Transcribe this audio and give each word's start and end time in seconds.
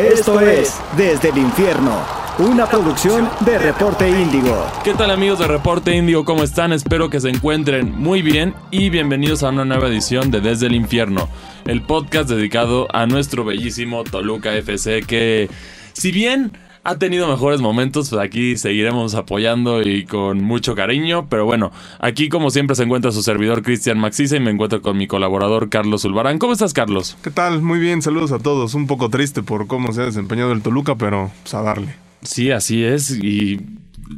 Esto 0.00 0.40
es 0.40 0.80
Desde 0.96 1.28
el 1.28 1.36
Infierno, 1.36 1.94
una 2.38 2.66
producción 2.66 3.28
de 3.40 3.58
Reporte 3.58 4.08
Índigo. 4.08 4.66
¿Qué 4.82 4.94
tal 4.94 5.10
amigos 5.10 5.40
de 5.40 5.46
Reporte 5.46 5.94
Índigo? 5.94 6.24
¿Cómo 6.24 6.42
están? 6.42 6.72
Espero 6.72 7.10
que 7.10 7.20
se 7.20 7.28
encuentren 7.28 7.92
muy 7.92 8.22
bien 8.22 8.54
y 8.70 8.88
bienvenidos 8.88 9.42
a 9.42 9.50
una 9.50 9.66
nueva 9.66 9.88
edición 9.88 10.30
de 10.30 10.40
Desde 10.40 10.68
el 10.68 10.74
Infierno, 10.74 11.28
el 11.66 11.82
podcast 11.82 12.30
dedicado 12.30 12.88
a 12.94 13.04
nuestro 13.04 13.44
bellísimo 13.44 14.02
Toluca 14.04 14.54
FC 14.54 15.02
que, 15.02 15.50
si 15.92 16.12
bien 16.12 16.52
ha 16.82 16.98
tenido 16.98 17.28
mejores 17.28 17.60
momentos, 17.60 18.10
pues 18.10 18.22
aquí 18.22 18.56
seguiremos 18.56 19.14
apoyando 19.14 19.82
y 19.82 20.04
con 20.04 20.42
mucho 20.42 20.74
cariño. 20.74 21.26
Pero 21.28 21.44
bueno, 21.44 21.72
aquí 21.98 22.28
como 22.28 22.50
siempre 22.50 22.76
se 22.76 22.84
encuentra 22.84 23.12
su 23.12 23.22
servidor 23.22 23.62
Cristian 23.62 23.98
Maxisa 23.98 24.36
y 24.36 24.40
me 24.40 24.50
encuentro 24.50 24.80
con 24.82 24.96
mi 24.96 25.06
colaborador 25.06 25.68
Carlos 25.68 26.04
Ulbarán. 26.04 26.38
¿Cómo 26.38 26.52
estás, 26.52 26.72
Carlos? 26.72 27.16
¿Qué 27.22 27.30
tal? 27.30 27.62
Muy 27.62 27.78
bien, 27.78 28.02
saludos 28.02 28.32
a 28.32 28.38
todos. 28.38 28.74
Un 28.74 28.86
poco 28.86 29.10
triste 29.10 29.42
por 29.42 29.66
cómo 29.66 29.92
se 29.92 30.02
ha 30.02 30.06
desempeñado 30.06 30.52
el 30.52 30.62
Toluca, 30.62 30.96
pero 30.96 31.30
pues 31.42 31.54
a 31.54 31.62
darle. 31.62 31.94
Sí, 32.22 32.50
así 32.50 32.82
es. 32.84 33.10
Y 33.10 33.60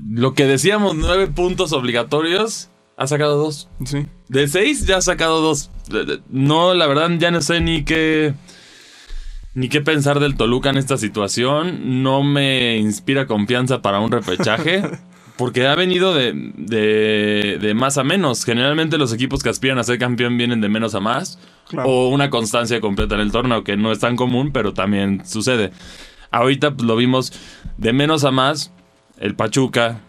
lo 0.09 0.35
que 0.35 0.47
decíamos, 0.47 0.95
nueve 0.95 1.27
puntos 1.27 1.73
obligatorios, 1.73 2.69
ha 2.97 3.07
sacado 3.07 3.37
dos. 3.37 3.69
Sí. 3.85 4.07
De 4.29 4.49
seis 4.49 4.87
ya 4.87 4.99
ha 4.99 5.03
sacado 5.03 5.41
dos. 5.41 5.71
No, 6.31 6.75
la 6.75 6.87
verdad 6.87 7.11
ya 7.19 7.31
no 7.31 7.41
sé 7.41 7.61
ni 7.61 7.85
qué 7.85 8.35
ni 9.55 9.69
qué 9.69 9.81
pensar 9.81 10.21
del 10.21 10.37
Toluca 10.37 10.71
en 10.71 10.77
esta 10.77 10.97
situación. 10.97 12.03
No 12.03 12.23
me 12.23 12.77
inspira 12.79 13.27
confianza 13.27 13.83
para 13.83 14.01
un 14.01 14.11
repechaje. 14.11 14.83
Porque 15.37 15.67
ha 15.67 15.75
venido 15.75 16.15
de, 16.15 16.33
de, 17.59 17.75
más 17.75 17.99
a 17.99 18.05
menos. 18.05 18.45
Generalmente 18.45 18.99
los 18.99 19.13
equipos 19.13 19.43
que 19.43 19.49
aspiran 19.49 19.79
a 19.79 19.83
ser 19.83 19.99
campeón 19.99 20.37
vienen 20.37 20.61
de 20.61 20.69
menos 20.69 20.95
a 20.95 21.01
más. 21.01 21.39
O 21.85 22.09
una 22.11 22.29
constancia 22.29 22.81
completa 22.81 23.15
en 23.15 23.23
el 23.23 23.33
torneo, 23.33 23.65
que 23.65 23.77
no 23.77 23.93
es 23.93 23.99
tan 23.99 24.15
común, 24.15 24.53
pero 24.53 24.75
también 24.75 25.23
sucede. 25.25 25.73
Ahorita 26.31 26.75
pues, 26.75 26.87
lo 26.87 26.97
vimos 26.97 27.33
de 27.79 27.93
menos 27.93 28.25
a 28.25 28.31
más. 28.31 28.73
El 29.19 29.35
Pachuca, 29.35 30.01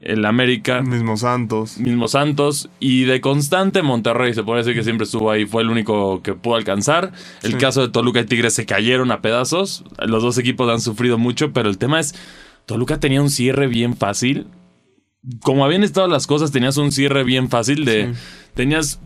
el 0.00 0.24
América. 0.24 0.82
Mismo 0.82 1.16
Santos. 1.16 1.78
Mismo 1.78 2.08
Santos. 2.08 2.70
Y 2.80 3.04
de 3.04 3.20
constante 3.20 3.82
Monterrey, 3.82 4.34
se 4.34 4.42
puede 4.42 4.58
decir 4.58 4.74
que 4.74 4.82
siempre 4.82 5.04
estuvo 5.04 5.30
ahí, 5.30 5.46
fue 5.46 5.62
el 5.62 5.70
único 5.70 6.22
que 6.22 6.34
pudo 6.34 6.56
alcanzar. 6.56 7.12
El 7.42 7.58
caso 7.58 7.82
de 7.82 7.88
Toluca 7.88 8.20
y 8.20 8.24
Tigres 8.24 8.54
se 8.54 8.66
cayeron 8.66 9.12
a 9.12 9.20
pedazos. 9.20 9.84
Los 9.98 10.22
dos 10.22 10.38
equipos 10.38 10.70
han 10.70 10.80
sufrido 10.80 11.18
mucho, 11.18 11.52
pero 11.52 11.68
el 11.68 11.78
tema 11.78 12.00
es, 12.00 12.14
Toluca 12.66 12.98
tenía 12.98 13.20
un 13.20 13.30
cierre 13.30 13.66
bien 13.66 13.96
fácil. 13.96 14.46
Como 15.42 15.64
habían 15.64 15.84
estado 15.84 16.08
las 16.08 16.26
cosas, 16.26 16.50
tenías 16.50 16.78
un 16.78 16.92
cierre 16.92 17.24
bien 17.24 17.50
fácil 17.50 17.84
de... 17.84 18.14
Tenías 18.54 19.00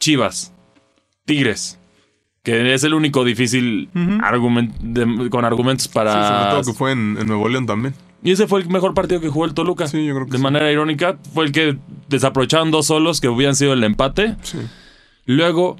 Chivas, 0.00 0.52
Tigres, 1.26 1.78
que 2.42 2.74
es 2.74 2.82
el 2.84 2.94
único 2.94 3.22
difícil 3.22 3.90
con 5.30 5.44
argumentos 5.44 5.88
para... 5.88 6.12
Sí, 6.12 6.32
sobre 6.32 6.50
todo 6.50 6.72
que 6.72 6.76
fue 6.76 6.92
en 6.92 7.14
Nuevo 7.26 7.48
León 7.48 7.66
también. 7.66 7.94
Y 8.22 8.30
ese 8.30 8.46
fue 8.46 8.60
el 8.60 8.68
mejor 8.68 8.94
partido 8.94 9.20
que 9.20 9.28
jugó 9.28 9.44
el 9.44 9.54
Toluca. 9.54 9.88
Sí, 9.88 10.04
yo 10.04 10.14
creo 10.14 10.26
que 10.26 10.32
De 10.32 10.38
manera 10.38 10.70
irónica, 10.70 11.18
fue 11.34 11.44
el 11.44 11.52
que 11.52 11.78
desaprovecharon 12.08 12.70
dos 12.70 12.86
solos 12.86 13.20
que 13.20 13.28
hubieran 13.28 13.56
sido 13.56 13.72
el 13.72 13.82
empate. 13.82 14.36
Sí. 14.42 14.58
Luego 15.26 15.76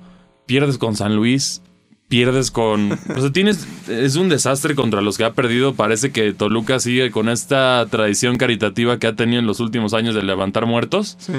pierdes 0.47 0.79
con 0.79 0.97
San 0.97 1.15
Luis, 1.15 1.62
pierdes 2.09 2.51
con. 2.51 2.93
O 3.17 3.21
sea, 3.21 3.33
tienes. 3.33 3.67
Es 3.89 4.17
un 4.17 4.29
desastre 4.29 4.75
contra 4.75 5.01
los 5.03 5.17
que 5.17 5.25
ha 5.25 5.33
perdido. 5.33 5.75
Parece 5.75 6.11
que 6.11 6.33
Toluca 6.33 6.81
sigue 6.81 7.11
con 7.11 7.29
esta 7.29 7.87
tradición 7.91 8.37
caritativa 8.37 8.99
que 8.99 9.06
ha 9.06 9.17
tenido 9.17 9.41
en 9.41 9.47
los 9.47 9.61
últimos 9.61 9.95
años 9.95 10.15
de 10.15 10.23
levantar 10.23 10.67
muertos. 10.67 11.17
Sí. 11.21 11.33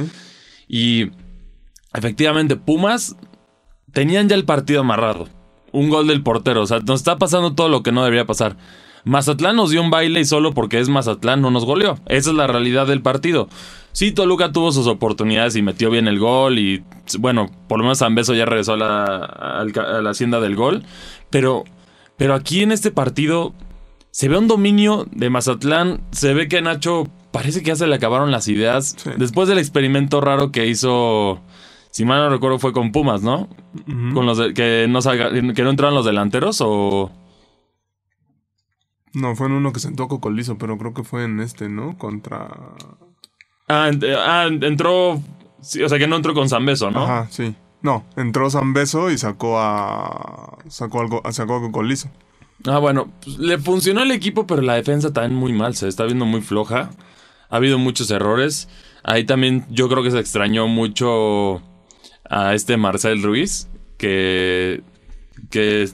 Y 0.67 1.11
efectivamente, 1.93 2.55
Pumas 2.55 3.15
tenían 3.91 4.29
ya 4.29 4.35
el 4.35 4.45
partido 4.45 4.81
amarrado. 4.81 5.27
Un 5.71 5.89
gol 5.89 6.07
del 6.07 6.23
portero. 6.23 6.61
O 6.61 6.65
sea, 6.65 6.79
nos 6.79 7.01
está 7.01 7.17
pasando 7.17 7.53
todo 7.53 7.67
lo 7.67 7.83
que 7.83 7.91
no 7.91 8.03
debería 8.03 8.25
pasar. 8.25 8.57
Mazatlán 9.05 9.55
nos 9.55 9.69
dio 9.69 9.81
un 9.81 9.89
baile 9.89 10.21
y 10.21 10.25
solo 10.25 10.53
porque 10.53 10.79
es 10.79 10.89
Mazatlán 10.89 11.41
no 11.41 11.51
nos 11.51 11.65
goleó. 11.65 11.97
Esa 12.07 12.29
es 12.29 12.35
la 12.35 12.47
realidad 12.47 12.87
del 12.87 13.01
partido. 13.01 13.49
Sí, 13.91 14.11
Toluca 14.11 14.51
tuvo 14.51 14.71
sus 14.71 14.87
oportunidades 14.87 15.55
y 15.55 15.61
metió 15.61 15.89
bien 15.89 16.07
el 16.07 16.19
gol 16.19 16.57
y 16.57 16.83
bueno, 17.19 17.49
por 17.67 17.79
lo 17.79 17.83
menos 17.83 17.99
Zambeso 17.99 18.33
ya 18.33 18.45
regresó 18.45 18.73
a 18.73 18.77
la, 18.77 20.01
la 20.01 20.09
hacienda 20.09 20.39
del 20.39 20.55
gol. 20.55 20.83
Pero, 21.29 21.63
pero 22.17 22.33
aquí 22.33 22.63
en 22.63 22.71
este 22.71 22.91
partido 22.91 23.53
se 24.11 24.29
ve 24.29 24.37
un 24.37 24.47
dominio 24.47 25.05
de 25.11 25.29
Mazatlán. 25.29 26.01
Se 26.11 26.33
ve 26.33 26.47
que 26.47 26.61
Nacho 26.61 27.07
parece 27.31 27.61
que 27.61 27.67
ya 27.67 27.75
se 27.75 27.87
le 27.87 27.95
acabaron 27.95 28.31
las 28.31 28.47
ideas. 28.47 28.95
Después 29.17 29.49
del 29.49 29.57
experimento 29.57 30.21
raro 30.21 30.51
que 30.51 30.67
hizo... 30.67 31.41
Si 31.91 32.05
mal 32.05 32.19
no 32.21 32.29
recuerdo 32.29 32.57
fue 32.57 32.73
con 32.73 32.91
Pumas, 32.91 33.21
¿no? 33.21 33.49
Con 33.85 34.25
los 34.25 34.39
que 34.53 34.87
no 34.89 34.99
que 35.53 35.63
no 35.63 35.69
entraron 35.69 35.93
los 35.93 36.05
delanteros 36.05 36.57
o 36.61 37.11
no, 39.13 39.35
fue 39.35 39.47
en 39.47 39.53
uno 39.53 39.71
que 39.71 39.79
sentó 39.79 40.07
Cocolizo, 40.07 40.57
pero 40.57 40.77
creo 40.77 40.93
que 40.93 41.03
fue 41.03 41.23
en 41.25 41.39
este, 41.39 41.69
¿no? 41.69 41.97
Contra. 41.97 42.49
Ah, 43.67 43.91
ah 44.17 44.47
entró. 44.49 45.11
o 45.13 45.21
sea 45.61 45.99
que 45.99 46.07
no 46.07 46.15
entró 46.15 46.33
con 46.33 46.49
Zambeso, 46.49 46.91
¿no? 46.91 47.03
Ajá, 47.03 47.27
sí. 47.29 47.55
No, 47.81 48.05
entró 48.15 48.49
Zambeso 48.49 49.11
y 49.11 49.17
sacó 49.17 49.59
a. 49.59 50.57
Sacó 50.67 51.01
algo. 51.01 51.21
Sacó 51.31 51.57
a 51.57 51.61
Cocolizo. 51.61 52.09
Ah, 52.65 52.79
bueno, 52.79 53.11
pues, 53.23 53.37
le 53.37 53.57
funcionó 53.57 54.03
el 54.03 54.11
equipo, 54.11 54.47
pero 54.47 54.61
la 54.61 54.75
defensa 54.75 55.11
también 55.11 55.39
muy 55.39 55.53
mal, 55.53 55.75
se 55.75 55.87
está 55.87 56.05
viendo 56.05 56.25
muy 56.25 56.41
floja. 56.41 56.89
Ha 57.49 57.55
habido 57.57 57.77
muchos 57.77 58.09
errores. 58.09 58.69
Ahí 59.03 59.25
también 59.25 59.65
yo 59.69 59.89
creo 59.89 60.01
que 60.01 60.11
se 60.11 60.19
extrañó 60.19 60.67
mucho 60.67 61.61
a 62.29 62.53
este 62.53 62.77
Marcel 62.77 63.21
Ruiz, 63.21 63.69
que 63.97 64.81
que 65.49 65.87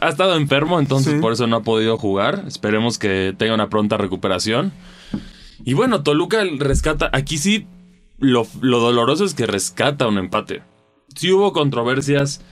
ha 0.00 0.08
estado 0.08 0.36
enfermo, 0.36 0.78
entonces 0.78 1.20
por 1.20 1.32
eso 1.32 1.46
no 1.46 1.56
ha 1.56 1.62
podido 1.62 1.96
jugar. 1.96 2.44
Esperemos 2.46 2.98
que 2.98 3.34
tenga 3.36 3.54
una 3.54 3.68
pronta 3.68 3.96
recuperación. 3.96 4.72
Y 5.64 5.74
bueno, 5.74 6.02
Toluca 6.02 6.44
rescata. 6.58 7.10
Aquí 7.12 7.38
sí, 7.38 7.66
lo, 8.18 8.46
doloroso 8.60 9.24
es 9.24 9.34
que 9.34 9.46
rescata 9.46 10.06
un 10.06 10.18
empate. 10.18 10.62
Sí 11.14 11.32
hubo 11.32 11.52
controversias, 11.52 12.42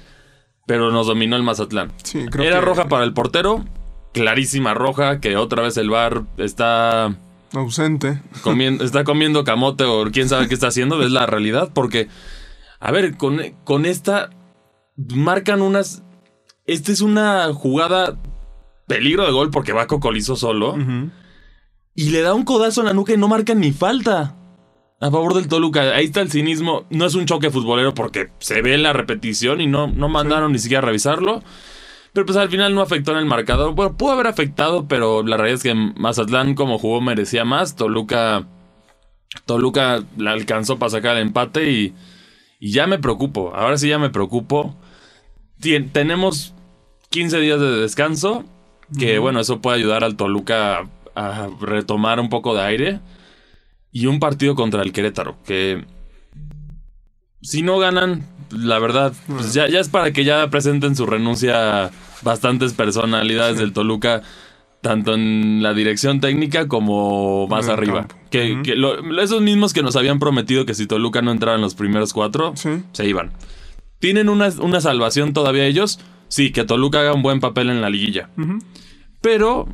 pero 0.66 0.90
nos 0.90 1.06
dominó 1.06 1.36
el 1.36 1.42
Mazatlán. 1.42 1.92
Era 2.38 2.60
roja 2.60 2.88
para 2.88 3.04
el 3.04 3.12
portero, 3.12 3.64
clarísima 4.12 4.74
roja, 4.74 5.20
que 5.20 5.36
otra 5.36 5.62
vez 5.62 5.76
el 5.76 5.90
bar 5.90 6.24
está. 6.38 7.16
Ausente. 7.52 8.22
Comiendo, 8.42 8.84
está 8.84 9.04
comiendo 9.04 9.44
camote 9.44 9.84
o 9.84 10.10
quién 10.10 10.28
sabe 10.28 10.48
qué 10.48 10.54
está 10.54 10.68
haciendo. 10.68 11.02
Es 11.02 11.10
la 11.10 11.26
realidad, 11.26 11.70
porque. 11.74 12.08
A 12.80 12.90
ver, 12.90 13.16
con, 13.16 13.40
con 13.64 13.86
esta. 13.86 14.30
Marcan 14.96 15.62
unas 15.62 16.02
esta 16.66 16.92
es 16.92 17.00
una 17.00 17.52
jugada 17.52 18.18
peligro 18.86 19.24
de 19.24 19.32
gol 19.32 19.50
porque 19.50 19.72
va 19.72 19.86
Cocolizo 19.86 20.36
solo. 20.36 20.76
Y 21.94 22.10
le 22.10 22.22
da 22.22 22.34
un 22.34 22.44
codazo 22.44 22.80
en 22.80 22.86
la 22.86 22.92
nuca 22.92 23.12
y 23.12 23.16
no 23.16 23.28
marca 23.28 23.54
ni 23.54 23.72
falta. 23.72 24.36
A 25.00 25.10
favor 25.10 25.34
del 25.34 25.48
Toluca. 25.48 25.94
Ahí 25.94 26.06
está 26.06 26.20
el 26.20 26.30
cinismo. 26.30 26.86
No 26.90 27.06
es 27.06 27.14
un 27.16 27.26
choque 27.26 27.50
futbolero 27.50 27.92
porque 27.92 28.30
se 28.38 28.62
ve 28.62 28.78
la 28.78 28.92
repetición 28.92 29.60
y 29.60 29.66
no, 29.66 29.88
no 29.88 30.08
mandaron 30.08 30.52
ni 30.52 30.60
siquiera 30.60 30.82
a 30.82 30.86
revisarlo. 30.86 31.42
Pero 32.12 32.24
pues 32.24 32.38
al 32.38 32.50
final 32.50 32.74
no 32.74 32.82
afectó 32.82 33.10
en 33.10 33.18
el 33.18 33.26
marcador. 33.26 33.74
Bueno, 33.74 33.96
pudo 33.96 34.12
haber 34.12 34.28
afectado, 34.28 34.86
pero 34.86 35.24
la 35.24 35.36
realidad 35.36 35.56
es 35.56 35.62
que 35.64 35.74
Mazatlán 35.74 36.54
como 36.54 36.78
jugó 36.78 37.00
merecía 37.00 37.44
más. 37.44 37.74
Toluca... 37.74 38.46
Toluca 39.46 40.04
la 40.18 40.32
alcanzó 40.32 40.78
para 40.78 40.90
sacar 40.90 41.16
el 41.16 41.22
empate 41.22 41.70
y, 41.72 41.94
y 42.62 42.70
ya 42.70 42.86
me 42.86 43.00
preocupo. 43.00 43.52
Ahora 43.56 43.76
sí 43.76 43.88
ya 43.88 43.98
me 43.98 44.10
preocupo 44.10 44.76
tenemos 45.92 46.54
15 47.10 47.40
días 47.40 47.60
de 47.60 47.80
descanso, 47.80 48.44
que 48.98 49.18
bueno, 49.18 49.40
eso 49.40 49.60
puede 49.60 49.78
ayudar 49.78 50.04
al 50.04 50.16
Toluca 50.16 50.88
a, 51.14 51.48
retomar 51.60 52.20
un 52.20 52.28
poco 52.28 52.54
de 52.54 52.62
aire. 52.62 53.00
Y 53.90 54.06
un 54.06 54.20
partido 54.20 54.54
contra 54.54 54.82
el 54.82 54.92
Querétaro, 54.92 55.36
que 55.44 55.84
si 57.42 57.62
no 57.62 57.78
ganan, 57.78 58.26
la 58.50 58.78
verdad, 58.78 59.12
pues 59.26 59.52
ya, 59.52 59.68
ya 59.68 59.80
es 59.80 59.90
para 59.90 60.12
que 60.12 60.24
ya 60.24 60.48
presenten 60.48 60.96
su 60.96 61.04
renuncia 61.04 61.90
bastantes 62.22 62.72
personalidades 62.72 63.58
del 63.58 63.74
Toluca, 63.74 64.22
tanto 64.80 65.12
en 65.12 65.62
la 65.62 65.74
dirección 65.74 66.20
técnica 66.20 66.68
como 66.68 67.46
más 67.48 67.68
arriba. 67.68 68.06
Que, 68.32 68.62
esos 69.20 69.42
mismos 69.42 69.72
que 69.72 69.82
nos 69.82 69.94
habían 69.94 70.18
prometido 70.18 70.64
que 70.64 70.74
si 70.74 70.86
Toluca 70.86 71.20
no 71.20 71.30
entraba 71.30 71.56
en 71.56 71.60
los 71.62 71.74
primeros 71.74 72.12
cuatro, 72.12 72.54
se 72.56 73.06
iban. 73.06 73.32
¿Tienen 73.98 74.28
una, 74.28 74.48
una, 74.60 74.80
salvación 74.80 75.34
todavía 75.34 75.66
ellos? 75.66 76.00
Sí, 76.28 76.50
que 76.50 76.64
Toluca 76.64 77.00
haga 77.00 77.12
un 77.12 77.22
buen 77.22 77.40
papel 77.40 77.68
en 77.68 77.82
la 77.82 77.90
liguilla. 77.90 78.30
Pero, 79.20 79.68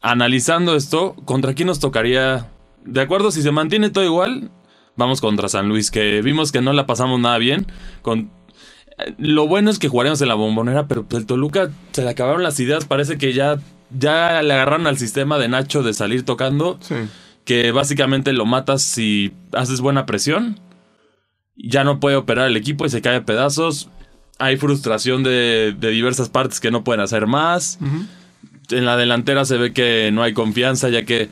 analizando 0.00 0.76
esto, 0.76 1.14
¿contra 1.24 1.54
quién 1.54 1.66
nos 1.66 1.80
tocaría? 1.80 2.50
De 2.84 3.00
acuerdo, 3.00 3.32
si 3.32 3.42
se 3.42 3.50
mantiene 3.50 3.90
todo 3.90 4.04
igual, 4.04 4.50
vamos 4.96 5.20
contra 5.20 5.48
San 5.48 5.68
Luis, 5.68 5.90
que 5.90 6.22
vimos 6.22 6.52
que 6.52 6.60
no 6.60 6.72
la 6.72 6.86
pasamos 6.86 7.20
nada 7.20 7.38
bien. 7.38 7.66
Con... 8.00 8.30
Lo 9.18 9.48
bueno 9.48 9.70
es 9.70 9.78
que 9.78 9.88
jugaremos 9.88 10.22
en 10.22 10.28
la 10.28 10.34
bombonera, 10.34 10.86
pero 10.86 11.04
el 11.10 11.26
Toluca 11.26 11.70
se 11.90 12.02
le 12.02 12.10
acabaron 12.10 12.42
las 12.42 12.60
ideas. 12.60 12.84
Parece 12.84 13.18
que 13.18 13.32
ya, 13.32 13.58
ya 13.90 14.40
le 14.42 14.54
agarraron 14.54 14.86
al 14.86 14.98
sistema 14.98 15.38
de 15.38 15.48
Nacho 15.48 15.82
de 15.82 15.94
salir 15.94 16.24
tocando. 16.24 16.78
Que 17.44 17.72
básicamente 17.72 18.32
lo 18.32 18.46
matas 18.46 18.82
si 18.82 19.32
haces 19.52 19.80
buena 19.80 20.06
presión 20.06 20.60
ya 21.56 21.84
no 21.84 22.00
puede 22.00 22.16
operar 22.16 22.48
el 22.48 22.56
equipo 22.56 22.84
y 22.86 22.90
se 22.90 23.02
cae 23.02 23.16
a 23.16 23.24
pedazos. 23.24 23.88
Hay 24.38 24.56
frustración 24.56 25.22
de, 25.22 25.76
diversas 25.78 26.28
partes 26.28 26.60
que 26.60 26.70
no 26.70 26.84
pueden 26.84 27.00
hacer 27.00 27.26
más. 27.26 27.78
en 28.70 28.84
la 28.84 28.96
delantera 28.96 29.44
se 29.44 29.56
ve 29.58 29.72
que 29.72 30.10
no 30.12 30.22
hay 30.22 30.32
confianza, 30.32 30.88
ya 30.88 31.04
que 31.04 31.28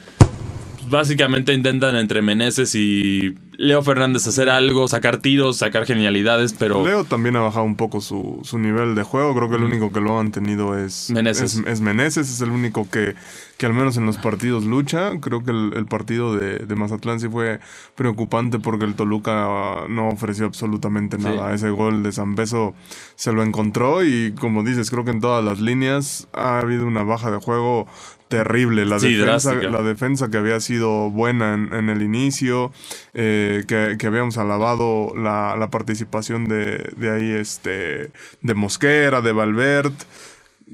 básicamente 0.90 1.54
intentan 1.54 1.96
entre 1.96 2.20
Meneses 2.22 2.74
y 2.74 3.34
Leo 3.56 3.82
Fernández 3.82 4.26
hacer 4.26 4.48
algo, 4.48 4.88
sacar 4.88 5.18
tiros, 5.18 5.58
sacar 5.58 5.86
genialidades, 5.86 6.54
pero... 6.54 6.84
Leo 6.84 7.04
también 7.04 7.36
ha 7.36 7.40
bajado 7.40 7.64
un 7.64 7.76
poco 7.76 8.00
su, 8.00 8.40
su 8.42 8.58
nivel 8.58 8.94
de 8.94 9.02
juego. 9.02 9.34
Creo 9.34 9.50
que 9.50 9.56
el 9.56 9.64
único 9.64 9.92
que 9.92 10.00
lo 10.00 10.18
han 10.18 10.32
tenido 10.32 10.78
es 10.78 11.10
Meneses. 11.10 11.56
Es, 11.56 11.66
es 11.66 11.80
Meneses, 11.80 12.30
es 12.30 12.40
el 12.40 12.50
único 12.50 12.88
que, 12.90 13.14
que 13.58 13.66
al 13.66 13.74
menos 13.74 13.98
en 13.98 14.06
los 14.06 14.16
partidos 14.16 14.64
lucha. 14.64 15.12
Creo 15.20 15.44
que 15.44 15.50
el, 15.50 15.72
el 15.76 15.84
partido 15.86 16.34
de, 16.34 16.60
de, 16.60 16.74
Mazatlán 16.74 17.20
sí 17.20 17.28
fue 17.28 17.60
preocupante 17.96 18.58
porque 18.58 18.86
el 18.86 18.94
Toluca 18.94 19.84
no 19.88 20.08
ofreció 20.08 20.46
absolutamente 20.46 21.18
nada. 21.18 21.54
Ese 21.54 21.68
gol 21.68 22.02
de 22.02 22.12
San 22.12 22.34
Beso 22.34 22.74
se 23.14 23.32
lo 23.32 23.42
encontró 23.42 24.02
y 24.02 24.32
como 24.32 24.64
dices, 24.64 24.90
creo 24.90 25.04
que 25.04 25.10
en 25.10 25.20
todas 25.20 25.44
las 25.44 25.60
líneas 25.60 26.28
ha 26.32 26.60
habido 26.60 26.86
una 26.86 27.02
baja 27.02 27.30
de 27.30 27.36
juego 27.36 27.86
terrible. 28.30 28.86
La, 28.86 28.98
Sí, 28.98 29.12
defensa, 29.12 29.50
drástica. 29.52 29.70
la 29.70 29.82
defensa 29.82 30.30
que 30.30 30.38
había 30.38 30.58
sido 30.60 31.10
buena 31.10 31.52
en, 31.52 31.74
en 31.74 31.90
el 31.90 32.00
inicio, 32.00 32.72
eh, 33.12 33.64
que, 33.68 33.96
que 33.98 34.06
habíamos 34.06 34.38
alabado 34.38 35.12
la, 35.14 35.56
la 35.58 35.68
participación 35.68 36.46
de, 36.46 36.90
de 36.96 37.10
ahí, 37.10 37.30
este, 37.32 38.10
de 38.40 38.54
Mosquera, 38.54 39.20
de 39.20 39.32
Valverde. 39.32 39.92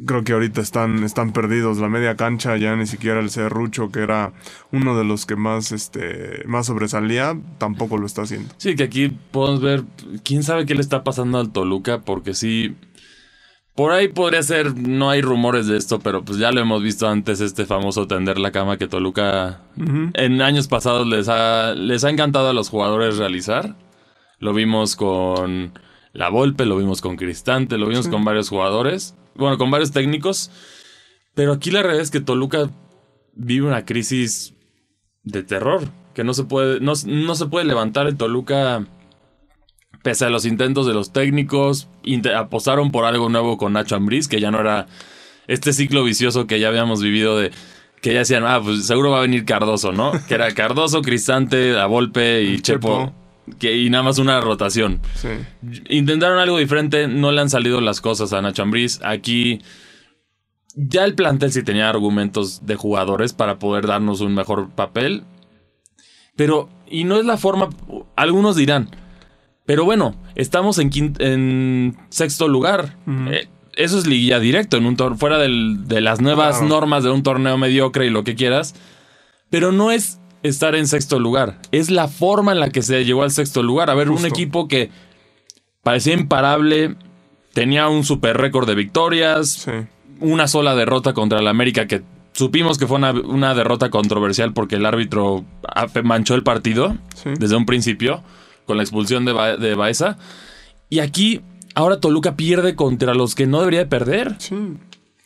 Creo 0.04 0.24
que 0.24 0.34
ahorita 0.34 0.60
están, 0.60 1.02
están 1.04 1.32
perdidos. 1.32 1.78
La 1.78 1.88
media 1.88 2.16
cancha, 2.16 2.54
ya 2.58 2.76
ni 2.76 2.86
siquiera 2.86 3.18
el 3.18 3.30
Cerrucho, 3.30 3.90
que 3.90 4.00
era 4.00 4.34
uno 4.70 4.94
de 4.98 5.04
los 5.04 5.24
que 5.24 5.36
más, 5.36 5.72
este, 5.72 6.42
más 6.46 6.66
sobresalía, 6.66 7.34
tampoco 7.56 7.96
lo 7.96 8.04
está 8.04 8.22
haciendo. 8.22 8.52
Sí, 8.58 8.76
que 8.76 8.82
aquí 8.82 9.08
podemos 9.30 9.62
ver, 9.62 9.84
quién 10.22 10.42
sabe 10.42 10.66
qué 10.66 10.74
le 10.74 10.82
está 10.82 11.02
pasando 11.02 11.38
al 11.38 11.50
Toluca, 11.50 12.02
porque 12.02 12.34
sí, 12.34 12.76
por 13.76 13.92
ahí 13.92 14.08
podría 14.08 14.42
ser, 14.42 14.76
no 14.76 15.10
hay 15.10 15.20
rumores 15.20 15.66
de 15.66 15.76
esto, 15.76 16.00
pero 16.00 16.24
pues 16.24 16.38
ya 16.38 16.50
lo 16.50 16.60
hemos 16.60 16.82
visto 16.82 17.06
antes, 17.06 17.40
este 17.40 17.66
famoso 17.66 18.06
tender 18.06 18.38
la 18.38 18.50
cama 18.50 18.78
que 18.78 18.88
Toluca 18.88 19.60
en 19.76 20.40
años 20.40 20.66
pasados 20.66 21.06
les 21.06 21.28
ha, 21.28 21.74
les 21.74 22.02
ha 22.02 22.10
encantado 22.10 22.48
a 22.48 22.54
los 22.54 22.70
jugadores 22.70 23.18
realizar. 23.18 23.76
Lo 24.38 24.54
vimos 24.54 24.96
con 24.96 25.78
La 26.14 26.30
Volpe, 26.30 26.64
lo 26.64 26.78
vimos 26.78 27.02
con 27.02 27.16
Cristante, 27.16 27.76
lo 27.76 27.86
vimos 27.86 28.08
con 28.08 28.24
varios 28.24 28.48
jugadores, 28.48 29.14
bueno, 29.34 29.58
con 29.58 29.70
varios 29.70 29.92
técnicos, 29.92 30.50
pero 31.34 31.52
aquí 31.52 31.70
la 31.70 31.82
realidad 31.82 32.02
es 32.02 32.10
que 32.10 32.20
Toluca 32.20 32.70
vive 33.34 33.66
una 33.66 33.84
crisis 33.84 34.54
de 35.22 35.42
terror, 35.42 35.82
que 36.14 36.24
no 36.24 36.32
se 36.32 36.44
puede, 36.44 36.80
no, 36.80 36.94
no 37.06 37.34
se 37.34 37.46
puede 37.46 37.66
levantar 37.66 38.06
el 38.06 38.16
Toluca 38.16 38.86
pese 40.02 40.24
a 40.24 40.30
los 40.30 40.44
intentos 40.44 40.86
de 40.86 40.94
los 40.94 41.12
técnicos, 41.12 41.88
apostaron 42.36 42.90
por 42.90 43.04
algo 43.04 43.28
nuevo 43.28 43.58
con 43.58 43.72
Nacho 43.72 43.96
Ambriz, 43.96 44.28
que 44.28 44.40
ya 44.40 44.50
no 44.50 44.60
era 44.60 44.86
este 45.46 45.72
ciclo 45.72 46.04
vicioso 46.04 46.46
que 46.46 46.60
ya 46.60 46.68
habíamos 46.68 47.02
vivido 47.02 47.38
de 47.38 47.52
que 48.00 48.12
ya 48.12 48.20
decían, 48.20 48.44
ah, 48.46 48.60
pues 48.62 48.86
seguro 48.86 49.10
va 49.10 49.18
a 49.18 49.22
venir 49.22 49.44
Cardoso, 49.44 49.92
¿no? 49.92 50.12
Que 50.28 50.34
era 50.34 50.50
Cardoso, 50.54 51.02
Cristante, 51.02 51.72
La 51.72 51.86
Volpe 51.86 52.42
y 52.42 52.60
Chepo, 52.60 53.12
que, 53.58 53.76
y 53.76 53.90
nada 53.90 54.04
más 54.04 54.18
una 54.18 54.40
rotación. 54.40 55.00
Sí. 55.14 55.28
Intentaron 55.88 56.38
algo 56.38 56.58
diferente, 56.58 57.08
no 57.08 57.32
le 57.32 57.40
han 57.40 57.50
salido 57.50 57.80
las 57.80 58.00
cosas 58.00 58.32
a 58.32 58.42
Nacho 58.42 58.62
Ambriz. 58.62 59.00
Aquí 59.02 59.60
ya 60.76 61.04
el 61.04 61.14
plantel 61.14 61.52
sí 61.52 61.62
tenía 61.62 61.88
argumentos 61.88 62.66
de 62.66 62.76
jugadores 62.76 63.32
para 63.32 63.58
poder 63.58 63.86
darnos 63.86 64.20
un 64.20 64.34
mejor 64.34 64.70
papel. 64.70 65.24
Pero, 66.36 66.68
y 66.88 67.04
no 67.04 67.16
es 67.16 67.24
la 67.24 67.38
forma, 67.38 67.70
algunos 68.14 68.56
dirán, 68.56 68.90
pero 69.66 69.84
bueno, 69.84 70.14
estamos 70.34 70.78
en, 70.78 70.90
quin- 70.90 71.20
en 71.20 71.96
sexto 72.08 72.48
lugar. 72.48 72.96
Eh, 73.30 73.48
eso 73.74 73.98
es 73.98 74.06
liguilla 74.06 74.38
directo, 74.40 74.76
en 74.78 74.86
un 74.86 74.96
fuera 75.18 75.38
del- 75.38 75.86
de 75.86 76.00
las 76.00 76.20
nuevas 76.20 76.56
Claro. 76.58 76.68
normas 76.68 77.04
de 77.04 77.10
un 77.10 77.22
torneo 77.22 77.58
mediocre 77.58 78.06
y 78.06 78.10
lo 78.10 78.24
que 78.24 78.34
quieras. 78.34 78.74
Pero 79.50 79.72
no 79.72 79.90
es 79.90 80.18
estar 80.42 80.74
en 80.74 80.86
sexto 80.86 81.18
lugar, 81.18 81.58
es 81.72 81.90
la 81.90 82.08
forma 82.08 82.52
en 82.52 82.60
la 82.60 82.70
que 82.70 82.82
se 82.82 83.04
llegó 83.04 83.22
al 83.22 83.30
sexto 83.32 83.62
lugar. 83.62 83.90
A 83.90 83.94
ver, 83.94 84.10
un 84.10 84.24
equipo 84.24 84.68
que 84.68 84.90
parecía 85.82 86.14
imparable, 86.14 86.94
tenía 87.52 87.88
un 87.88 88.04
super 88.04 88.36
récord 88.36 88.66
de 88.66 88.74
victorias, 88.74 89.50
Sí. 89.50 89.70
una 90.20 90.46
sola 90.48 90.74
derrota 90.74 91.12
contra 91.14 91.38
el 91.40 91.48
América 91.48 91.86
que 91.86 92.02
supimos 92.32 92.76
que 92.78 92.86
fue 92.86 92.98
una, 92.98 93.12
una 93.12 93.54
derrota 93.54 93.88
controversial 93.90 94.52
porque 94.52 94.76
el 94.76 94.84
árbitro 94.86 95.44
ah, 95.74 95.86
manchó 96.04 96.34
el 96.34 96.42
partido 96.42 96.96
Sí. 97.14 97.30
desde 97.38 97.56
un 97.56 97.64
principio 97.66 98.22
con 98.66 98.76
la 98.76 98.82
expulsión 98.82 99.24
de, 99.24 99.32
Ba- 99.32 99.56
de 99.56 99.74
Baeza. 99.74 100.18
Y 100.90 100.98
aquí, 101.00 101.40
ahora 101.74 102.00
Toluca 102.00 102.36
pierde 102.36 102.74
contra 102.74 103.14
los 103.14 103.34
que 103.34 103.46
no 103.46 103.60
debería 103.60 103.80
de 103.80 103.86
perder. 103.86 104.36
Sí. 104.38 104.54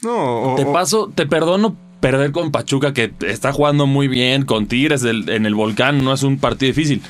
No, 0.03 0.53
o- 0.53 0.57
Te 0.57 0.65
o- 0.65 0.73
paso, 0.73 1.11
te 1.15 1.27
perdono 1.27 1.77
perder 2.01 2.33
con 2.33 2.51
Pachuca 2.51 2.95
que 2.95 3.13
está 3.27 3.53
jugando 3.53 3.87
muy 3.87 4.09
bien, 4.09 4.45
con 4.47 4.67
Tigres 4.67 5.03
del- 5.03 5.29
en 5.29 5.45
el 5.45 5.55
volcán, 5.55 6.03
no 6.03 6.13
es 6.15 6.23
un 6.23 6.39
partido 6.39 6.69
difícil. 6.69 7.03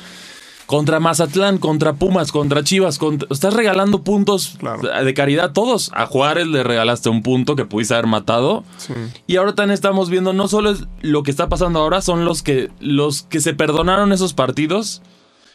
Contra 0.65 1.01
Mazatlán, 1.01 1.57
contra 1.57 1.93
Pumas, 1.93 2.31
contra 2.31 2.63
Chivas, 2.63 2.97
contra- 2.97 3.27
estás 3.29 3.53
regalando 3.53 4.03
puntos 4.03 4.55
Claro. 4.57 4.81
de 5.03 5.13
caridad 5.13 5.45
a 5.45 5.53
todos. 5.53 5.91
A 5.93 6.05
Juárez 6.05 6.47
le 6.47 6.63
regalaste 6.63 7.09
un 7.09 7.23
punto 7.23 7.57
que 7.57 7.65
pudiste 7.65 7.93
haber 7.93 8.07
matado. 8.07 8.63
sí. 8.77 8.93
Y 9.27 9.35
ahora 9.35 9.53
también 9.53 9.73
estamos 9.73 10.09
viendo, 10.09 10.31
no 10.31 10.47
solo 10.47 10.71
es 10.71 10.85
lo 11.01 11.23
que 11.23 11.31
está 11.31 11.49
pasando 11.49 11.79
ahora, 11.79 12.01
son 12.01 12.23
los 12.23 12.41
que, 12.41 12.69
los 12.79 13.23
que 13.23 13.41
se 13.41 13.53
perdonaron 13.53 14.13
esos 14.13 14.33
partidos 14.33 15.01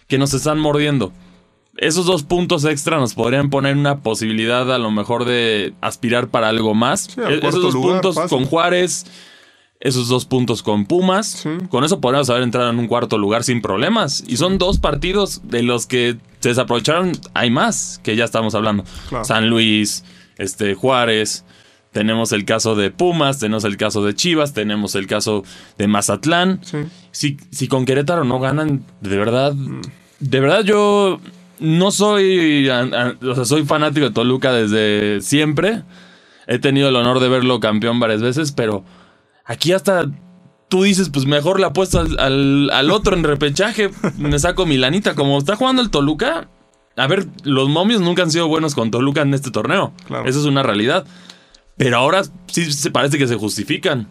que 0.09 0.19
nos 0.19 0.35
están 0.35 0.59
mordiendo. 0.59 1.13
Esos 1.77 2.07
dos 2.07 2.23
puntos 2.23 2.65
extra 2.65 2.99
nos 2.99 3.15
podrían 3.15 3.51
poner 3.51 3.77
una 3.77 4.01
posibilidad 4.01 4.73
a 4.73 4.79
lo 4.79 4.91
mejor 4.91 5.25
de 5.27 5.75
aspirar 5.83 6.29
para 6.29 6.49
algo 6.49 6.75
más. 6.75 7.03
Sí, 7.15 7.21
E- 7.21 7.39
esos 7.47 7.61
dos 7.63 7.75
lugar, 7.75 8.01
puntos 8.01 8.19
con 8.31 8.47
Juárez, 8.47 9.05
esos 9.81 10.09
dos 10.09 10.25
puntos 10.25 10.63
con 10.63 10.87
Pumas. 10.87 11.27
Sí. 11.27 11.51
Con 11.69 11.85
eso 11.85 12.01
podríamos 12.01 12.31
haber 12.31 12.45
entrado 12.45 12.71
en 12.71 12.79
un 12.79 12.87
cuarto 12.87 13.19
lugar 13.19 13.45
sin 13.45 13.61
problemas. 13.61 14.25
Y 14.27 14.39
son 14.39 14.57
dos 14.57 14.79
partidos 14.79 15.43
de 15.45 15.63
los 15.63 15.87
que 15.87 16.17
se 16.41 16.49
desaprovecharon. 16.49 17.13
Hay 17.35 17.51
más 17.51 18.01
que 18.03 18.17
ya 18.17 18.25
estamos 18.25 18.55
hablando. 18.55 18.85
Claro. 19.11 19.25
San 19.27 19.51
Luis, 19.51 20.03
este, 20.39 20.75
Juárez. 20.75 21.45
Tenemos 21.97 22.33
el 22.33 22.45
caso 22.45 22.75
de 22.77 22.91
Pumas, 22.91 23.39
tenemos 23.39 23.65
el 23.65 23.79
caso 23.79 24.05
de 24.05 24.15
Chivas, 24.15 24.53
tenemos 24.53 24.95
el 24.97 25.07
caso 25.07 25.45
de 25.79 25.89
Mazatlán. 25.89 26.61
Sí. 26.63 26.77
Si, 27.11 27.39
si 27.51 27.69
con 27.69 27.87
Querétaro 27.87 28.23
no 28.23 28.39
ganan, 28.39 28.85
de 29.01 29.17
verdad, 29.17 29.55
de 30.21 30.41
verdad 30.41 30.63
yo 30.63 31.21
no 31.59 31.91
soy, 31.91 32.69
o 32.69 33.35
sea, 33.35 33.45
soy 33.47 33.65
fanático 33.65 34.09
de 34.09 34.13
Toluca 34.13 34.53
desde 34.53 35.23
siempre. 35.23 35.85
He 36.47 36.59
tenido 36.59 36.91
el 36.91 36.97
honor 36.97 37.19
de 37.19 37.31
verlo 37.31 37.61
campeón 37.61 37.99
varias 37.99 38.21
veces, 38.21 38.53
pero 38.53 38.85
aquí 39.47 39.73
hasta 39.73 40.05
tú 40.69 40.83
dices, 40.83 41.09
pues 41.09 41.25
mejor 41.25 41.61
la 41.61 41.69
apuesto 41.69 42.01
al, 42.01 42.19
al, 42.19 42.71
al 42.75 42.91
otro 42.91 43.17
en 43.17 43.25
repechaje, 43.25 43.89
me 44.19 44.39
saco 44.39 44.67
mi 44.67 44.77
lanita. 44.77 45.15
Como 45.15 45.39
está 45.39 45.57
jugando 45.57 45.81
el 45.81 45.89
Toluca, 45.89 46.51
a 46.95 47.07
ver, 47.07 47.27
los 47.45 47.71
momios 47.71 48.03
nunca 48.03 48.23
han 48.23 48.31
sido 48.31 48.49
buenos 48.49 48.75
con 48.75 48.91
Toluca 48.91 49.23
en 49.23 49.33
este 49.33 49.51
torneo. 49.51 49.95
Claro. 50.07 50.29
Eso 50.29 50.41
es 50.41 50.45
una 50.45 50.63
realidad. 50.63 51.07
Pero 51.77 51.97
ahora 51.99 52.23
sí 52.47 52.73
se 52.73 52.91
parece 52.91 53.19
que 53.19 53.27
se 53.29 53.37
justifican. 53.37 54.09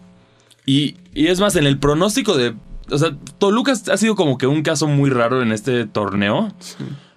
Y, 0.64 0.96
y 1.14 1.28
es 1.28 1.40
más, 1.40 1.56
en 1.56 1.66
el 1.66 1.78
pronóstico 1.78 2.36
de. 2.36 2.54
O 2.90 2.98
sea, 2.98 3.16
Toluca 3.38 3.72
ha 3.72 3.96
sido 3.96 4.14
como 4.14 4.38
que 4.38 4.46
un 4.46 4.62
caso 4.62 4.86
muy 4.86 5.10
raro 5.10 5.42
en 5.42 5.52
este 5.52 5.86
torneo. 5.86 6.52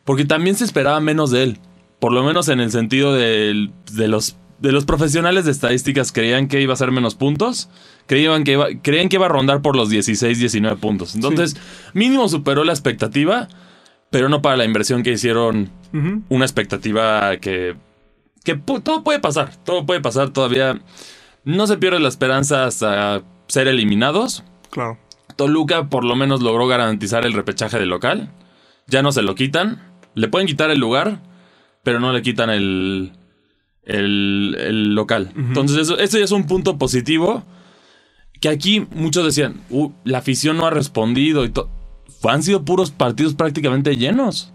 Porque 0.04 0.26
también 0.26 0.56
se 0.56 0.66
esperaba 0.66 1.00
menos 1.00 1.30
de 1.32 1.44
él. 1.44 1.58
Por 2.00 2.12
lo 2.14 2.24
menos 2.24 2.48
en 2.50 2.60
el 2.60 2.72
sentido 2.72 3.14
del- 3.14 3.72
de, 3.92 4.08
los, 4.08 4.38
de 4.60 4.72
los 4.72 4.86
profesionales 4.86 5.46
de 5.46 5.52
estadísticas 5.52 6.12
creían 6.12 6.48
que 6.48 6.62
iba 6.62 6.74
a 6.74 6.78
ser 6.78 6.92
menos 6.92 7.14
puntos. 7.14 7.70
Creían 8.08 8.44
que, 8.44 8.54
iba, 8.54 8.68
creían 8.82 9.10
que 9.10 9.18
iba 9.18 9.28
a 9.28 9.30
rondar 9.30 9.62
por 9.62 9.76
los 9.76 9.90
16, 9.90 10.40
19 10.40 10.78
puntos. 10.78 11.14
Entonces, 11.14 11.56
mínimo 11.94 12.28
superó 12.30 12.64
la 12.64 12.74
expectativa, 12.74 13.48
pero 14.10 14.30
no 14.30 14.42
para 14.42 14.58
la 14.58 14.66
inversión 14.66 15.04
que 15.04 15.12
hicieron. 15.12 15.70
Una 16.30 16.46
expectativa 16.46 17.38
que. 17.38 17.76
Que 18.44 18.56
todo 18.56 19.04
puede 19.04 19.20
pasar. 19.20 19.56
Todo 19.64 19.86
puede 19.86 20.02
pasar 20.02 20.30
todavía. 20.32 20.80
No 21.44 21.68
se 21.68 21.78
pierde 21.78 22.00
la 22.00 22.10
esperanza 22.10 22.66
hasta 22.66 23.24
ser 23.48 23.68
eliminados. 23.68 24.44
Claro. 24.70 24.98
Toluca 25.36 25.90
por 25.90 26.04
lo 26.04 26.16
menos 26.16 26.42
logró 26.42 26.68
garantizar 26.68 27.26
el 27.26 27.34
repechaje 27.34 27.80
del 27.80 27.90
local. 27.90 28.32
Ya 28.88 29.02
no 29.02 29.12
se 29.12 29.22
lo 29.22 29.36
quitan. 29.36 29.82
Le 30.16 30.28
pueden 30.28 30.48
quitar 30.48 30.70
el 30.72 30.80
lugar, 30.80 31.22
pero 31.84 32.00
no 32.00 32.12
le 32.12 32.22
quitan 32.22 32.50
el, 32.50 33.14
el, 33.84 34.56
el 34.60 34.96
local. 34.96 35.32
Entonces 35.36 35.78
eso, 35.78 35.98
eso 35.98 36.18
ya 36.18 36.26
es 36.26 36.32
un 36.32 36.46
punto 36.48 36.78
positivo. 36.78 37.44
Que 38.42 38.50
aquí 38.50 38.86
muchos 38.96 39.26
decían, 39.26 39.62
"Uh, 39.70 39.92
la 40.06 40.20
afición 40.20 40.58
no 40.58 40.66
ha 40.66 40.72
respondido 40.72 41.46
y 41.46 41.50
to-". 41.50 41.70
Han 42.24 42.44
sido 42.44 42.66
puros 42.66 42.92
partidos 42.92 43.36
prácticamente 43.36 43.96
llenos. 43.96 44.54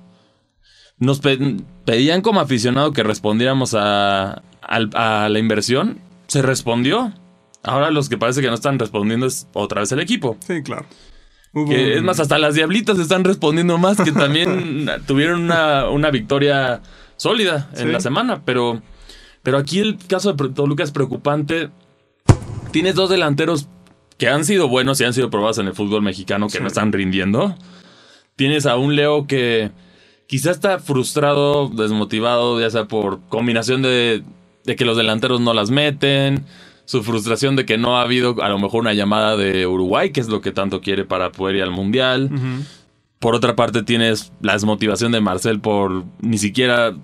Nos 0.99 1.21
pe- 1.21 1.57
pedían 1.85 2.21
como 2.23 2.41
aficionado 2.41 2.93
que 2.93 3.03
respondiéramos 3.03 3.75
a, 3.77 4.43
la 4.69 5.39
inversión. 5.39 5.99
Se 6.29 6.41
respondió. 6.43 7.13
Ahora 7.63 7.91
los 7.91 8.09
que 8.09 8.19
parece 8.19 8.41
que 8.43 8.49
no 8.49 8.55
están 8.55 8.79
respondiendo 8.79 9.27
es 9.27 9.49
otra 9.55 9.81
vez 9.81 9.91
el 9.93 10.01
equipo. 10.01 10.37
Sí, 10.47 10.63
claro. 10.63 10.87
Hubo 11.53 11.69
Que 11.71 11.75
un- 11.77 11.93
es 11.99 12.03
más, 12.03 12.21
hasta 12.21 12.39
las 12.39 12.55
diablitas 12.55 12.99
están 12.99 13.25
respondiendo 13.25 13.79
más, 13.79 14.01
que 14.01 14.13
también 14.13 14.87
tuvieron 15.07 15.43
una, 15.43 15.89
una 15.89 16.11
victoria 16.11 16.81
sólida 17.17 17.71
en 17.75 17.87
Sí. 17.87 17.93
la 17.93 18.01
semana. 18.01 18.43
Pero, 18.45 18.83
pero 19.43 19.59
aquí 19.59 19.79
el 19.81 19.99
caso 20.07 20.33
de 20.33 20.49
Toluca 20.51 20.83
es 20.85 20.91
preocupante 20.91 21.71
tienes 22.71 22.97
dos 22.97 23.09
delanteros 23.09 23.69
que 24.19 24.29
han 24.29 24.45
sido 24.45 24.69
buenos 24.69 25.01
y 25.01 25.05
han 25.05 25.13
sido 25.15 25.31
probados 25.31 25.59
en 25.59 25.67
el 25.69 25.75
fútbol 25.75 26.03
mexicano 26.03 26.49
que 26.49 26.59
no 26.61 26.67
están 26.67 26.93
rindiendo. 26.93 27.55
Tienes 28.37 28.67
a 28.67 28.77
un 28.77 28.97
Leo 28.97 29.27
que 29.29 29.71
quizá 30.35 30.51
está 30.51 30.81
frustrado, 30.81 31.69
desmotivado, 31.69 32.61
ya 32.61 32.69
sea 32.69 32.87
por 32.87 33.21
combinación 33.29 33.83
de, 33.83 34.25
de 34.65 34.75
que 34.75 34.85
los 34.85 34.97
delanteros 34.97 35.41
no 35.41 35.55
las 35.55 35.71
meten, 35.71 36.45
su 36.87 37.05
frustración 37.05 37.55
de 37.55 37.65
que 37.65 37.79
no 37.79 37.99
ha 37.99 38.03
habido 38.03 38.43
a 38.43 38.49
lo 38.49 38.59
mejor 38.59 38.81
una 38.81 38.95
llamada 38.95 39.37
de 39.37 39.65
Uruguay, 39.69 40.11
que 40.11 40.19
es 40.19 40.27
lo 40.27 40.41
que 40.41 40.51
tanto 40.51 40.81
quiere 40.81 41.05
para 41.05 41.31
poder 41.31 41.55
ir 41.55 41.63
al 41.63 41.71
Mundial. 41.71 42.31
Por 43.21 43.37
otra 43.37 43.55
parte 43.55 43.85
tienes 43.85 44.33
la 44.41 44.55
desmotivación 44.55 45.13
de 45.13 45.21
Marcel 45.21 45.61
por 45.61 46.03
ni 46.21 46.39
siquiera 46.39 46.97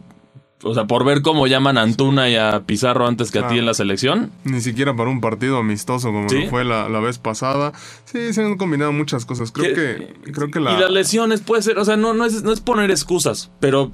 o 0.62 0.74
sea, 0.74 0.86
por 0.86 1.04
ver 1.04 1.22
cómo 1.22 1.46
llaman 1.46 1.78
a 1.78 1.82
Antuna 1.82 2.28
y 2.28 2.36
a 2.36 2.64
Pizarro 2.66 3.06
antes 3.06 3.30
que 3.30 3.38
a 3.38 3.48
ti 3.48 3.58
en 3.58 3.66
la 3.66 3.74
selección. 3.74 4.30
Ni 4.44 4.60
siquiera 4.60 4.94
para 4.94 5.08
un 5.08 5.20
partido 5.20 5.58
amistoso 5.58 6.08
como 6.08 6.28
lo 6.28 6.48
fue 6.48 6.64
la, 6.64 6.86
vez 7.00 7.18
pasada. 7.18 7.72
Sí, 8.04 8.32
se 8.32 8.44
han 8.44 8.58
combinado 8.58 8.92
muchas 8.92 9.24
cosas. 9.24 9.52
Creo 9.52 9.74
que, 9.74 10.14
creo 10.32 10.50
que 10.50 10.60
la... 10.60 10.74
Y 10.74 10.80
las 10.80 10.90
lesiones 10.90 11.40
puede 11.40 11.62
ser, 11.62 11.78
o 11.78 11.84
sea, 11.84 11.96
no, 11.96 12.12
no, 12.12 12.26
es, 12.26 12.42
no 12.42 12.52
es 12.52 12.60
poner 12.60 12.90
excusas, 12.90 13.50
pero 13.58 13.90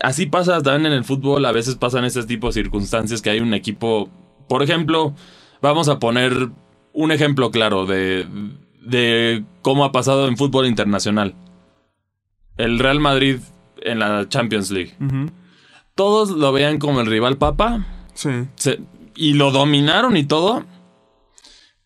así 0.00 0.26
pasa 0.26 0.62
también 0.62 0.92
en 0.92 0.98
el 0.98 1.04
fútbol. 1.04 1.44
A 1.44 1.52
veces 1.52 1.74
pasan 1.74 2.04
ese 2.04 2.22
tipo 2.24 2.46
de 2.46 2.52
circunstancias 2.52 3.20
que 3.20 3.30
hay 3.30 3.40
un 3.40 3.52
equipo, 3.52 4.08
por 4.48 4.62
ejemplo, 4.62 5.14
vamos 5.60 5.88
a 5.88 5.98
poner 5.98 6.50
un 6.92 7.10
ejemplo 7.10 7.50
claro 7.50 7.84
de, 7.84 8.26
de 8.80 9.44
cómo 9.60 9.84
ha 9.84 9.90
pasado 9.90 10.28
en 10.28 10.36
fútbol 10.36 10.66
internacional. 10.66 11.34
El 12.56 12.78
Real 12.78 13.00
Madrid 13.00 13.38
en 13.82 13.98
la 13.98 14.28
Champions 14.28 14.70
League 14.70 14.94
todos 15.96 16.30
lo 16.30 16.52
vean 16.52 16.78
como 16.78 17.00
el 17.00 17.06
rival 17.06 17.38
papa. 17.38 17.84
Sí. 18.14 18.30
y 19.16 19.34
lo 19.34 19.50
dominaron 19.50 20.16
y 20.16 20.24
todo. 20.24 20.64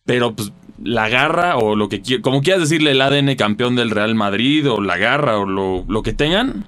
Pero 0.05 0.35
pues 0.35 0.53
la 0.83 1.09
garra 1.09 1.57
o 1.57 1.75
lo 1.75 1.89
que 1.89 2.21
como 2.21 2.41
quieras 2.41 2.61
decirle 2.61 2.91
el 2.91 3.01
ADN 3.01 3.35
campeón 3.35 3.75
del 3.75 3.89
Real 3.89 4.15
Madrid 4.15 4.69
o 4.69 4.81
la 4.81 4.97
garra 4.97 5.39
o 5.39 5.45
lo, 5.45 5.85
lo 5.87 6.03
que 6.03 6.13
tengan, 6.13 6.67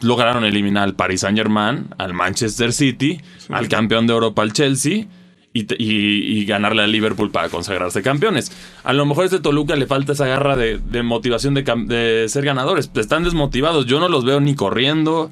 lograron 0.00 0.44
eliminar 0.44 0.84
al 0.84 0.94
Paris 0.94 1.20
Saint 1.20 1.38
Germain, 1.38 1.88
al 1.98 2.14
Manchester 2.14 2.72
City, 2.72 3.20
al 3.48 3.68
campeón 3.68 4.06
de 4.06 4.12
Europa, 4.12 4.42
al 4.42 4.52
Chelsea 4.52 5.06
y, 5.54 6.44
ganarle 6.46 6.82
al 6.82 6.92
Liverpool 6.92 7.30
para 7.30 7.48
consagrarse 7.48 8.02
campeones. 8.02 8.52
A 8.84 8.92
lo 8.92 9.06
mejor 9.06 9.24
a 9.24 9.26
este 9.26 9.40
Toluca 9.40 9.76
le 9.76 9.86
falta 9.86 10.12
esa 10.12 10.26
garra 10.26 10.56
de, 10.56 11.02
motivación 11.02 11.54
de, 11.54 12.26
ser 12.28 12.44
ganadores. 12.44 12.90
Están 12.94 13.24
desmotivados. 13.24 13.86
Yo 13.86 14.00
no 14.00 14.08
los 14.08 14.24
veo 14.24 14.40
ni 14.40 14.54
corriendo. 14.54 15.30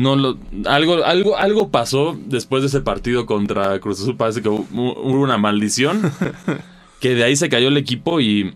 No 0.00 0.16
lo, 0.16 0.38
algo, 0.64 1.04
algo, 1.04 1.36
algo 1.36 1.68
pasó 1.68 2.18
después 2.24 2.62
de 2.62 2.68
ese 2.68 2.80
partido 2.80 3.26
contra 3.26 3.78
Cruz 3.80 4.00
Azul. 4.00 4.16
Parece 4.16 4.40
que 4.40 4.48
hubo 4.48 4.64
una 5.20 5.36
maldición. 5.36 6.10
que 7.00 7.14
de 7.14 7.22
ahí 7.22 7.36
se 7.36 7.50
cayó 7.50 7.68
el 7.68 7.76
equipo 7.76 8.18
y 8.18 8.54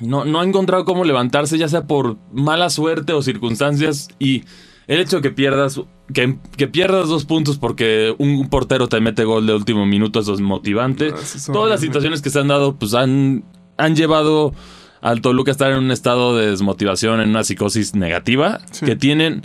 no, 0.00 0.24
no 0.24 0.40
ha 0.40 0.44
encontrado 0.44 0.86
cómo 0.86 1.04
levantarse, 1.04 1.58
ya 1.58 1.68
sea 1.68 1.86
por 1.86 2.16
mala 2.32 2.70
suerte 2.70 3.12
o 3.12 3.20
circunstancias. 3.20 4.08
Y 4.18 4.44
el 4.86 5.00
hecho 5.00 5.16
de 5.16 5.22
que 5.24 5.30
pierdas, 5.30 5.78
que, 6.14 6.38
que, 6.56 6.68
pierdas 6.68 7.08
dos 7.08 7.26
puntos 7.26 7.58
porque 7.58 8.14
un 8.16 8.48
portero 8.48 8.88
te 8.88 8.98
mete 8.98 9.24
gol 9.24 9.46
de 9.46 9.52
último 9.52 9.84
minuto 9.84 10.20
es 10.20 10.40
motivante. 10.40 11.12
Todas 11.52 11.68
las 11.68 11.80
situaciones 11.82 12.22
que 12.22 12.30
se 12.30 12.38
han 12.38 12.48
dado, 12.48 12.76
pues 12.76 12.94
han, 12.94 13.44
han 13.76 13.94
llevado 13.94 14.54
al 15.02 15.20
Toluca 15.20 15.50
a 15.50 15.52
estar 15.52 15.70
en 15.70 15.78
un 15.78 15.90
estado 15.90 16.34
de 16.34 16.50
desmotivación, 16.50 17.20
en 17.20 17.28
una 17.28 17.44
psicosis 17.44 17.94
negativa, 17.94 18.62
que 18.84 18.96
tienen, 18.96 19.42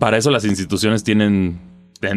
para 0.00 0.16
eso 0.16 0.32
las 0.32 0.44
instituciones 0.44 1.04
tienen 1.04 1.60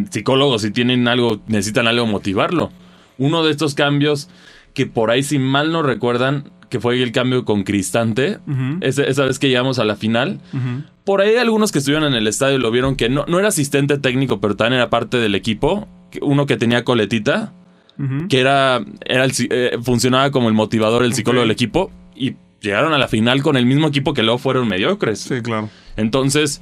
psicólogos 0.09 0.63
y 0.63 0.71
tienen 0.71 1.07
algo, 1.07 1.43
necesitan 1.47 1.85
algo 1.87 2.07
motivarlo. 2.07 2.71
Uno 3.19 3.43
de 3.43 3.51
estos 3.51 3.75
cambios 3.75 4.29
que 4.73 4.87
por 4.87 5.11
ahí, 5.11 5.21
si 5.21 5.37
mal 5.37 5.71
no 5.71 5.83
recuerdan, 5.83 6.49
que 6.69 6.79
fue 6.79 7.03
el 7.03 7.11
cambio 7.11 7.45
con 7.45 7.63
Cristante, 7.63 8.39
esa, 8.81 9.25
vez 9.25 9.37
que 9.37 9.49
llegamos 9.49 9.77
a 9.77 9.83
la 9.83 9.95
final. 9.95 10.39
Por 11.03 11.21
ahí 11.21 11.35
algunos 11.35 11.71
que 11.71 11.79
estuvieron 11.79 12.07
en 12.07 12.15
el 12.15 12.25
estadio 12.25 12.57
lo 12.57 12.71
vieron 12.71 12.95
que 12.95 13.09
no, 13.09 13.25
no 13.27 13.37
era 13.37 13.49
asistente 13.49 13.99
técnico, 13.99 14.39
pero 14.41 14.55
también 14.55 14.79
era 14.79 14.89
parte 14.89 15.17
del 15.17 15.35
equipo. 15.35 15.87
Uno 16.21 16.45
que 16.45 16.57
tenía 16.57 16.83
coletita, 16.83 17.53
que 18.29 18.39
era, 18.39 18.81
era 19.05 19.27
eh, 19.27 19.77
funcionaba 19.83 20.31
como 20.31 20.47
el 20.47 20.55
motivador, 20.55 21.03
el 21.03 21.13
psicólogo 21.13 21.41
del 21.41 21.51
equipo, 21.51 21.91
y 22.15 22.37
llegaron 22.61 22.93
a 22.93 22.97
la 22.97 23.07
final 23.07 23.43
con 23.43 23.57
el 23.57 23.65
mismo 23.65 23.87
equipo 23.87 24.13
que 24.13 24.23
luego 24.23 24.39
fueron 24.39 24.67
mediocres. 24.67 25.19
Sí, 25.19 25.41
claro. 25.41 25.69
Entonces, 25.95 26.61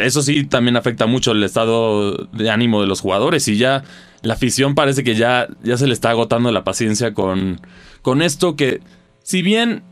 eso 0.00 0.22
sí 0.22 0.44
también 0.44 0.76
afecta 0.76 1.06
mucho 1.06 1.32
el 1.32 1.42
estado 1.42 2.12
de 2.32 2.50
ánimo 2.50 2.80
de 2.80 2.86
los 2.86 3.00
jugadores 3.00 3.46
y 3.48 3.56
ya 3.56 3.84
la 4.22 4.34
afición 4.34 4.74
parece 4.74 5.04
que 5.04 5.14
ya, 5.14 5.48
ya 5.62 5.76
se 5.76 5.86
le 5.86 5.92
está 5.92 6.10
agotando 6.10 6.52
la 6.52 6.64
paciencia 6.64 7.14
con, 7.14 7.60
con 8.02 8.22
esto 8.22 8.56
que 8.56 8.80
si 9.22 9.42
bien, 9.42 9.82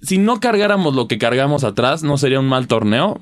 si 0.00 0.18
no 0.18 0.40
cargáramos 0.40 0.94
lo 0.94 1.08
que 1.08 1.18
cargamos 1.18 1.64
atrás, 1.64 2.02
no 2.02 2.18
sería 2.18 2.40
un 2.40 2.48
mal 2.48 2.66
torneo, 2.66 3.20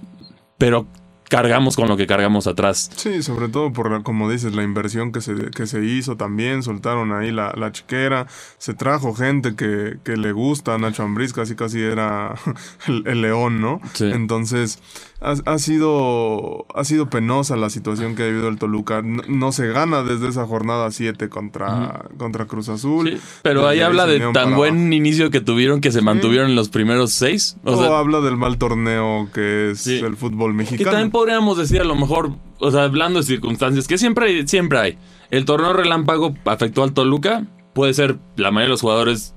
pero 0.58 0.86
cargamos 1.30 1.76
con 1.76 1.88
lo 1.88 1.96
que 1.96 2.06
cargamos 2.06 2.46
atrás. 2.46 2.90
Sí, 2.96 3.22
sobre 3.22 3.48
todo 3.48 3.72
por, 3.72 4.02
como 4.02 4.28
dices, 4.28 4.54
la 4.54 4.64
inversión 4.64 5.12
que 5.12 5.20
se, 5.20 5.34
que 5.56 5.66
se 5.66 5.84
hizo 5.84 6.16
también, 6.16 6.62
soltaron 6.62 7.12
ahí 7.12 7.30
la, 7.30 7.54
la 7.56 7.70
chiquera, 7.72 8.26
se 8.58 8.74
trajo 8.74 9.14
gente 9.14 9.54
que, 9.54 9.98
que 10.04 10.16
le 10.16 10.32
gusta, 10.32 10.76
Nacho 10.76 11.04
Ambriz 11.04 11.32
casi 11.32 11.54
casi 11.54 11.80
era 11.80 12.34
el, 12.86 13.20
león, 13.22 13.60
¿no? 13.60 13.80
Entonces, 14.00 14.80
ha, 15.20 15.58
sido, 15.58 16.66
ha 16.74 16.84
sido 16.84 17.10
penosa 17.10 17.56
la 17.56 17.70
situación 17.70 18.16
que 18.16 18.24
ha 18.24 18.26
vivido 18.26 18.48
el 18.48 18.58
Toluca. 18.58 19.02
No, 19.02 19.52
se 19.52 19.68
gana 19.68 20.02
desde 20.02 20.28
esa 20.28 20.46
jornada 20.46 20.90
7 20.90 21.28
contra, 21.28 22.06
contra 22.16 22.46
Cruz 22.46 22.68
Azul. 22.68 23.20
pero 23.42 23.68
ahí 23.68 23.80
habla 23.80 24.06
de 24.06 24.20
tan 24.32 24.56
buen 24.56 24.92
inicio 24.92 25.30
que 25.30 25.40
tuvieron 25.40 25.80
que 25.80 25.92
se 25.92 26.00
mantuvieron 26.00 26.50
en 26.50 26.56
los 26.56 26.70
primeros 26.70 27.12
seis. 27.12 27.56
O, 27.64 27.80
habla 27.94 28.20
del 28.20 28.36
mal 28.36 28.58
torneo 28.58 29.28
que 29.32 29.72
es 29.72 29.86
el 29.86 30.16
fútbol 30.16 30.54
mexicano 30.54 31.10
podríamos 31.20 31.58
decir 31.58 31.82
a 31.82 31.84
lo 31.84 31.94
mejor, 31.94 32.32
o 32.60 32.70
sea, 32.70 32.84
hablando 32.84 33.18
de 33.18 33.26
circunstancias, 33.26 33.86
que 33.86 33.98
siempre 33.98 34.26
hay, 34.26 34.48
siempre 34.48 34.78
hay. 34.78 34.98
El 35.30 35.44
torneo 35.44 35.74
relámpago 35.74 36.34
afectó 36.46 36.82
al 36.82 36.94
Toluca. 36.94 37.46
Puede 37.74 37.92
ser, 37.92 38.16
la 38.36 38.50
mayoría 38.50 38.68
de 38.68 38.70
los 38.70 38.80
jugadores 38.80 39.34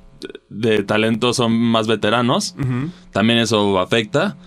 de 0.49 0.83
talento 0.83 1.33
son 1.33 1.51
más 1.51 1.87
veteranos. 1.87 2.55
También 3.11 3.39
eso 3.39 3.79
afecta. 3.79 4.37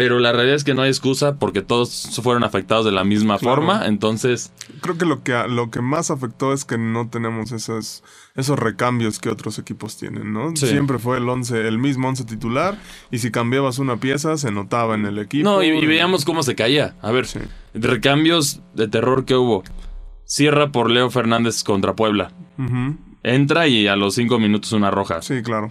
Pero 0.00 0.18
la 0.18 0.32
realidad 0.32 0.56
es 0.56 0.64
que 0.64 0.72
no 0.72 0.80
hay 0.80 0.88
excusa 0.88 1.34
porque 1.34 1.60
todos 1.60 2.18
fueron 2.22 2.42
afectados 2.42 2.86
de 2.86 2.90
la 2.90 3.04
misma 3.04 3.38
forma. 3.38 3.84
Entonces. 3.84 4.50
Creo 4.80 4.96
que 4.96 5.04
lo 5.04 5.22
que 5.22 5.34
lo 5.46 5.70
que 5.70 5.82
más 5.82 6.10
afectó 6.10 6.54
es 6.54 6.64
que 6.64 6.78
no 6.78 7.10
tenemos 7.10 7.52
esos, 7.52 8.02
esos 8.34 8.58
recambios 8.58 9.18
que 9.18 9.28
otros 9.28 9.58
equipos 9.58 9.98
tienen, 9.98 10.32
¿no? 10.32 10.56
Siempre 10.56 10.98
fue 10.98 11.18
el 11.18 11.28
once, 11.28 11.68
el 11.68 11.76
mismo 11.76 12.08
once 12.08 12.24
titular. 12.24 12.78
Y 13.10 13.18
si 13.18 13.30
cambiabas 13.30 13.78
una 13.78 13.98
pieza, 13.98 14.38
se 14.38 14.50
notaba 14.50 14.94
en 14.94 15.04
el 15.04 15.18
equipo. 15.18 15.46
No, 15.46 15.62
y, 15.62 15.70
veíamos 15.84 16.24
cómo 16.24 16.42
se 16.42 16.54
caía. 16.54 16.94
A 17.02 17.10
ver, 17.10 17.26
recambios 17.74 18.62
de 18.72 18.88
terror 18.88 19.26
que 19.26 19.34
hubo. 19.34 19.64
Cierra 20.24 20.72
por 20.72 20.90
Leo 20.90 21.10
Fernández 21.10 21.62
contra 21.62 21.94
Puebla. 21.94 22.32
Entra 23.22 23.68
y 23.68 23.86
a 23.86 23.96
los 23.96 24.14
cinco 24.14 24.38
minutos 24.38 24.72
una 24.72 24.90
roja. 24.90 25.20
Sí, 25.20 25.42
claro. 25.42 25.68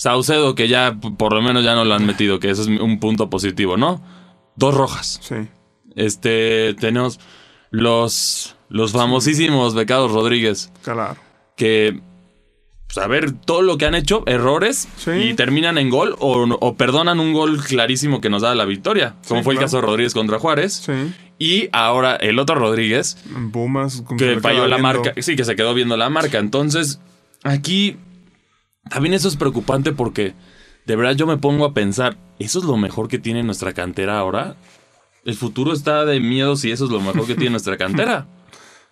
Saucedo, 0.00 0.54
que 0.54 0.66
ya 0.66 0.96
por 0.98 1.34
lo 1.34 1.42
menos 1.42 1.62
ya 1.62 1.74
no 1.74 1.84
lo 1.84 1.92
han 1.92 2.06
metido, 2.06 2.40
que 2.40 2.48
eso 2.48 2.62
es 2.62 2.68
un 2.68 3.00
punto 3.00 3.28
positivo, 3.28 3.76
¿no? 3.76 4.00
Dos 4.56 4.74
rojas. 4.74 5.20
Sí. 5.20 5.34
Este, 5.94 6.72
tenemos 6.80 7.20
los, 7.68 8.56
los 8.70 8.92
famosísimos 8.92 9.74
becados 9.74 10.10
Rodríguez. 10.10 10.72
Claro. 10.82 11.18
Que, 11.54 12.00
pues, 12.86 12.96
a 12.96 13.08
ver, 13.08 13.32
todo 13.32 13.60
lo 13.60 13.76
que 13.76 13.84
han 13.84 13.94
hecho, 13.94 14.22
errores, 14.24 14.88
y 15.06 15.34
terminan 15.34 15.76
en 15.76 15.90
gol 15.90 16.16
o, 16.18 16.74
perdonan 16.78 17.20
un 17.20 17.34
gol 17.34 17.62
clarísimo 17.62 18.22
que 18.22 18.30
nos 18.30 18.40
da 18.40 18.54
la 18.54 18.64
victoria, 18.64 19.16
como 19.28 19.42
fue 19.42 19.52
el 19.52 19.60
caso 19.60 19.76
de 19.76 19.82
Rodríguez 19.82 20.14
contra 20.14 20.38
Juárez. 20.38 20.82
Sí. 20.82 21.14
Y 21.38 21.68
ahora 21.72 22.16
el 22.16 22.38
otro 22.38 22.54
Rodríguez. 22.54 23.18
Pumas. 23.52 24.02
Que 24.16 24.40
falló 24.40 24.66
la 24.66 24.78
marca. 24.78 25.12
Sí, 25.18 25.36
que 25.36 25.44
se 25.44 25.56
quedó 25.56 25.74
viendo 25.74 25.98
la 25.98 26.08
marca. 26.08 26.38
Entonces, 26.38 27.00
aquí 27.42 27.98
también 28.88 29.14
eso 29.14 29.28
es 29.28 29.36
preocupante 29.36 29.92
porque 29.92 30.34
de 30.86 30.96
verdad 30.96 31.14
yo 31.14 31.26
me 31.26 31.36
pongo 31.36 31.64
a 31.64 31.74
pensar, 31.74 32.16
¿eso 32.38 32.58
es 32.58 32.64
lo 32.64 32.76
mejor 32.76 33.08
que 33.08 33.18
tiene 33.18 33.42
nuestra 33.42 33.72
cantera 33.72 34.18
ahora? 34.18 34.56
El 35.24 35.34
futuro 35.34 35.72
está 35.72 36.04
de 36.04 36.20
miedo 36.20 36.56
si 36.56 36.70
eso 36.70 36.86
es 36.86 36.90
lo 36.90 37.00
mejor 37.00 37.26
que 37.26 37.34
tiene 37.34 37.50
nuestra 37.50 37.76
cantera. 37.76 38.26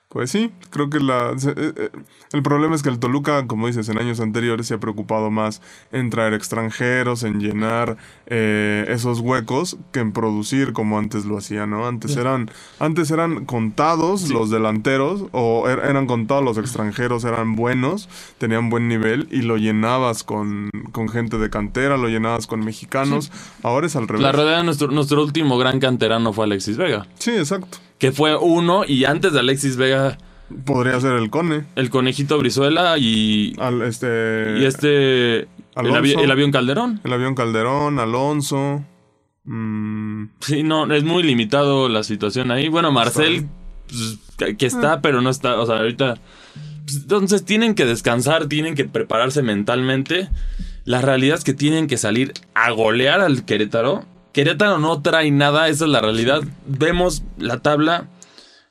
Pues 0.08 0.30
sí, 0.30 0.50
creo 0.70 0.88
que 0.88 1.00
la, 1.00 1.32
eh, 1.32 1.54
eh, 1.56 1.90
el 2.32 2.42
problema 2.42 2.74
es 2.74 2.82
que 2.82 2.88
el 2.88 2.98
Toluca, 2.98 3.46
como 3.46 3.66
dices, 3.66 3.90
en 3.90 3.98
años 3.98 4.20
anteriores 4.20 4.66
se 4.66 4.72
ha 4.72 4.80
preocupado 4.80 5.30
más 5.30 5.60
en 5.92 6.08
traer 6.08 6.32
extranjeros, 6.32 7.24
en 7.24 7.40
llenar 7.40 7.98
eh, 8.26 8.86
esos 8.88 9.20
huecos, 9.20 9.76
que 9.92 10.00
en 10.00 10.12
producir 10.12 10.72
como 10.72 10.98
antes 10.98 11.26
lo 11.26 11.36
hacía, 11.36 11.66
¿no? 11.66 11.86
Antes 11.86 12.16
eran, 12.16 12.50
antes 12.78 13.10
eran 13.10 13.44
contados 13.44 14.30
los 14.30 14.48
delanteros, 14.48 15.26
o 15.32 15.68
er, 15.68 15.80
eran 15.80 16.06
contados 16.06 16.42
los 16.42 16.56
extranjeros, 16.56 17.24
eran 17.24 17.54
buenos, 17.54 18.08
tenían 18.38 18.70
buen 18.70 18.88
nivel, 18.88 19.28
y 19.30 19.42
lo 19.42 19.58
llenabas 19.58 20.24
con, 20.24 20.70
con 20.90 21.10
gente 21.10 21.36
de 21.36 21.50
cantera, 21.50 21.98
lo 21.98 22.08
llenabas 22.08 22.46
con 22.46 22.60
mexicanos. 22.60 23.30
Ahora 23.62 23.86
es 23.86 23.94
al 23.94 24.08
revés. 24.08 24.22
La 24.22 24.32
realidad, 24.32 24.64
nuestro, 24.64 24.88
nuestro 24.88 25.22
último 25.22 25.58
gran 25.58 25.80
canterano 25.80 26.32
fue 26.32 26.46
Alexis 26.46 26.78
Vega. 26.78 27.06
Sí, 27.18 27.32
exacto 27.32 27.76
que 27.98 28.12
fue 28.12 28.36
uno 28.36 28.84
y 28.86 29.04
antes 29.04 29.32
de 29.32 29.40
Alexis 29.40 29.76
Vega 29.76 30.18
Podría 30.64 30.98
ser 30.98 31.12
el 31.16 31.28
Cone. 31.28 31.64
El 31.76 31.90
conejito 31.90 32.38
Brizuela 32.38 32.96
y. 32.96 33.54
Al, 33.58 33.82
este, 33.82 34.54
y 34.58 34.64
este. 34.64 35.40
El, 35.40 35.46
Alonso. 35.74 36.00
avi- 36.00 36.22
el 36.22 36.30
avión 36.30 36.50
Calderón. 36.52 37.00
El 37.04 37.12
avión 37.12 37.34
Calderón, 37.34 37.98
Alonso. 37.98 38.82
mm, 39.44 40.24
Sí, 40.40 40.62
no, 40.62 40.90
es 40.92 41.04
muy 41.04 41.22
limitado 41.22 41.88
la 41.90 42.02
situación 42.02 42.50
ahí. 42.50 42.68
Bueno, 42.68 42.90
Marcel, 42.92 43.46
pues, 43.88 44.18
que- 44.38 44.56
que 44.56 44.64
está, 44.66 45.02
pero 45.02 45.20
no 45.20 45.28
está. 45.30 45.60
O 45.60 45.66
sea, 45.66 45.76
ahorita. 45.80 46.14
pues, 46.84 46.96
Entonces 47.02 47.44
tienen 47.44 47.74
que 47.74 47.84
descansar, 47.84 48.46
tienen 48.46 48.74
que 48.74 48.84
prepararse 48.86 49.42
mentalmente. 49.42 50.30
La 50.84 51.02
realidad 51.02 51.36
es 51.36 51.44
que 51.44 51.52
tienen 51.52 51.86
que 51.88 51.98
salir 51.98 52.32
a 52.54 52.70
golear 52.70 53.20
al 53.20 53.44
Querétaro. 53.44 54.06
Querétaro 54.32 54.78
no 54.78 55.00
trae 55.02 55.30
nada, 55.30 55.68
esa 55.68 55.84
es 55.84 55.90
la 55.90 56.00
realidad. 56.00 56.42
Vemos 56.66 57.22
la 57.38 57.58
tabla. 57.60 58.06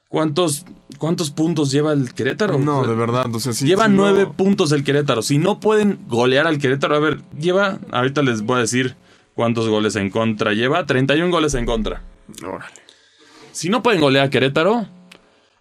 ¿Cuántos, 0.07 0.65
cuántos 0.97 1.31
puntos 1.31 1.71
lleva 1.71 1.91
el 1.93 2.13
Querétaro? 2.13 2.57
no, 2.57 2.79
O 2.79 2.83
sea, 2.85 2.91
de 2.93 2.97
verdad. 2.97 3.25
O 3.35 3.39
sea, 3.39 3.51
sí, 3.53 3.65
Lleva 3.65 3.87
no- 3.87 3.97
nueve 4.03 4.25
puntos 4.27 4.71
el 4.71 4.83
Querétaro. 4.83 5.21
Si 5.21 5.37
no 5.37 5.59
pueden 5.59 5.99
golear 6.07 6.47
al 6.47 6.59
Querétaro, 6.59 6.95
a 6.95 6.99
ver, 6.99 7.19
lleva, 7.37 7.79
ahorita 7.91 8.21
les 8.21 8.41
voy 8.43 8.57
a 8.57 8.61
decir 8.61 8.95
cuántos 9.33 9.67
goles 9.67 9.95
en 9.97 10.09
contra 10.09 10.53
lleva. 10.53 10.85
31 10.85 11.29
goles 11.31 11.53
en 11.55 11.65
contra. 11.65 12.01
Órale. 12.41 12.73
Si 13.51 13.69
no 13.69 13.83
pueden 13.83 13.99
golear 13.99 14.27
a 14.27 14.29
Querétaro, 14.29 14.87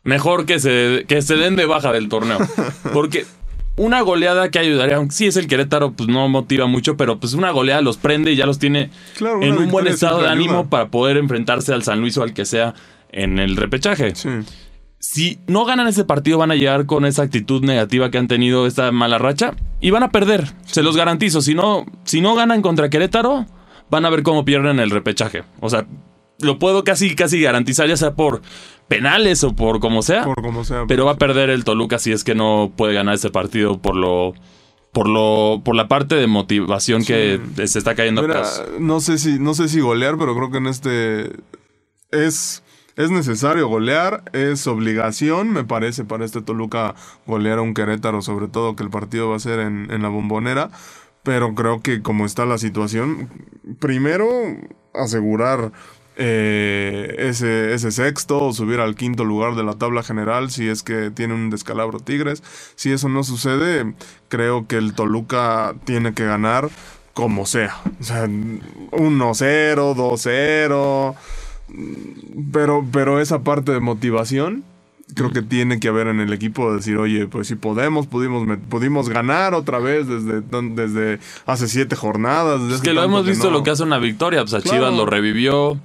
mejor 0.04 0.46
que 0.46 0.60
se, 0.60 1.04
que 1.08 1.22
se 1.22 1.34
den 1.36 1.56
de 1.56 1.66
baja 1.66 1.90
del 1.92 2.08
torneo. 2.08 2.38
Porque 2.92 3.26
una 3.76 4.00
goleada 4.00 4.50
que 4.50 4.58
ayudaría, 4.58 4.96
aunque 4.96 5.14
sí 5.14 5.26
es 5.26 5.36
el 5.36 5.46
Querétaro, 5.48 5.92
pues 5.92 6.08
no 6.08 6.28
motiva 6.28 6.66
mucho, 6.66 6.96
pero 6.96 7.18
pues 7.20 7.34
una 7.34 7.50
goleada 7.50 7.82
los 7.82 7.96
prende 7.98 8.32
y 8.32 8.36
ya 8.36 8.46
los 8.46 8.58
tiene 8.58 8.90
Claro, 9.16 9.42
en 9.42 9.56
un 9.58 9.70
buen 9.70 9.86
estado 9.86 10.22
de 10.22 10.28
ánimo 10.28 10.52
ayuda. 10.60 10.70
para 10.70 10.88
poder 10.90 11.16
enfrentarse 11.18 11.72
al 11.74 11.82
San 11.82 12.00
Luis 12.00 12.16
o 12.18 12.22
al 12.22 12.32
que 12.34 12.44
sea 12.44 12.74
en 13.10 13.38
el 13.38 13.56
repechaje 13.56 14.14
Sí. 14.14 14.28
si 14.98 15.38
no 15.46 15.64
ganan 15.64 15.86
ese 15.88 16.04
partido 16.04 16.38
van 16.38 16.50
a 16.50 16.54
llegar 16.56 16.86
con 16.86 17.04
esa 17.04 17.22
actitud 17.22 17.62
negativa 17.64 18.10
que 18.10 18.18
han 18.18 18.28
tenido 18.28 18.66
esta 18.66 18.90
mala 18.92 19.18
racha 19.18 19.52
y 19.80 19.90
van 19.90 20.02
a 20.02 20.10
perder, 20.10 20.46
se 20.64 20.82
los 20.82 20.96
garantizo. 20.96 21.40
Si 21.42 21.54
no, 21.54 21.84
si 22.04 22.20
no 22.20 22.34
ganan 22.34 22.62
contra 22.62 22.88
Querétaro, 22.90 23.46
van 23.90 24.04
a 24.06 24.10
ver 24.10 24.22
cómo 24.22 24.44
pierden 24.44 24.80
el 24.80 24.90
repechaje. 24.90 25.44
O 25.60 25.68
sea, 25.70 25.86
lo 26.40 26.58
puedo 26.58 26.82
casi, 26.82 27.14
casi 27.14 27.40
garantizar, 27.40 27.86
ya 27.88 27.96
sea 27.96 28.14
por 28.14 28.40
penales 28.88 29.44
o 29.44 29.54
por 29.54 29.80
como 29.80 30.02
sea. 30.02 30.24
Por 30.24 30.42
como 30.42 30.64
sea. 30.64 30.84
pero 30.86 31.04
va 31.06 31.12
a 31.12 31.16
perder 31.16 31.50
el 31.50 31.64
Toluca 31.64 31.98
si 31.98 32.12
es 32.12 32.24
que 32.24 32.34
no 32.34 32.72
puede 32.76 32.94
ganar 32.94 33.14
ese 33.14 33.30
partido 33.30 33.78
por 33.78 33.96
lo. 33.96 34.34
Por 34.92 35.08
lo. 35.08 35.60
por 35.64 35.74
la 35.74 35.88
parte 35.88 36.14
de 36.14 36.26
motivación 36.26 37.04
que 37.04 37.40
se 37.66 37.78
está 37.78 37.94
cayendo 37.94 38.22
a 38.22 38.24
Mira, 38.24 38.34
pedazos. 38.40 38.80
no 38.80 39.00
sé 39.00 39.18
si 39.18 39.38
no 39.38 39.54
sé 39.54 39.68
si 39.68 39.80
golear, 39.80 40.16
pero 40.18 40.34
creo 40.34 40.50
que 40.50 40.58
en 40.58 40.66
este 40.66 41.32
es 42.10 42.62
es 42.96 43.10
necesario 43.10 43.68
golear, 43.68 44.22
es 44.32 44.66
obligación, 44.66 45.52
me 45.52 45.64
parece, 45.64 46.04
para 46.04 46.24
este 46.24 46.40
Toluca 46.40 46.94
golear 47.26 47.58
a 47.58 47.62
un 47.62 47.74
Querétaro, 47.74 48.22
sobre 48.22 48.48
todo 48.48 48.74
que 48.74 48.84
el 48.84 48.88
partido 48.88 49.28
va 49.28 49.36
a 49.36 49.40
ser 49.40 49.60
en, 49.60 49.90
en 49.90 50.00
la 50.00 50.08
bombonera. 50.08 50.70
Pero 51.22 51.54
creo 51.54 51.82
que 51.82 52.00
como 52.00 52.24
está 52.24 52.46
la 52.46 52.56
situación, 52.56 53.28
primero 53.80 54.26
asegurar 54.94 55.72
eh, 56.16 57.14
ese, 57.18 57.74
ese 57.74 57.92
sexto 57.92 58.42
o 58.42 58.52
subir 58.52 58.80
al 58.80 58.94
quinto 58.94 59.24
lugar 59.24 59.54
de 59.54 59.62
la 59.62 59.74
tabla 59.74 60.02
general 60.02 60.50
si 60.50 60.66
es 60.68 60.82
que 60.82 61.10
tiene 61.10 61.34
un 61.34 61.50
descalabro 61.50 62.00
Tigres. 62.00 62.42
Si 62.74 62.90
eso 62.90 63.08
no 63.08 63.22
sucede, 63.22 63.94
creo 64.28 64.66
que 64.66 64.76
el 64.76 64.94
Toluca 64.94 65.74
tiene 65.84 66.14
que 66.14 66.24
ganar 66.24 66.70
como 67.12 67.46
sea. 67.46 67.76
O 68.00 68.04
sea, 68.04 68.26
1-0, 68.26 69.94
2-0. 69.94 71.14
Pero, 72.52 72.86
pero 72.92 73.20
esa 73.20 73.40
parte 73.40 73.72
de 73.72 73.80
motivación 73.80 74.64
creo 75.14 75.30
que 75.30 75.42
tiene 75.42 75.78
que 75.80 75.88
haber 75.88 76.08
en 76.08 76.20
el 76.20 76.32
equipo 76.32 76.70
de 76.70 76.76
decir, 76.76 76.96
oye, 76.96 77.26
pues 77.26 77.48
si 77.48 77.54
podemos, 77.54 78.06
pudimos, 78.06 78.46
pudimos 78.68 79.08
ganar 79.08 79.54
otra 79.54 79.78
vez 79.78 80.06
desde, 80.08 80.42
desde 80.74 81.20
hace 81.46 81.68
siete 81.68 81.94
jornadas. 81.96 82.62
desde 82.62 82.76
Es 82.76 82.80
que 82.80 82.92
lo 82.92 83.02
hemos 83.02 83.24
visto 83.26 83.46
no. 83.46 83.58
lo 83.58 83.62
que 83.62 83.70
hace 83.70 83.82
una 83.82 83.98
victoria. 83.98 84.40
Pues 84.40 84.54
a 84.54 84.60
Claro. 84.60 84.78
Chivas 84.78 84.94
lo 84.94 85.06
revivió. 85.06 85.78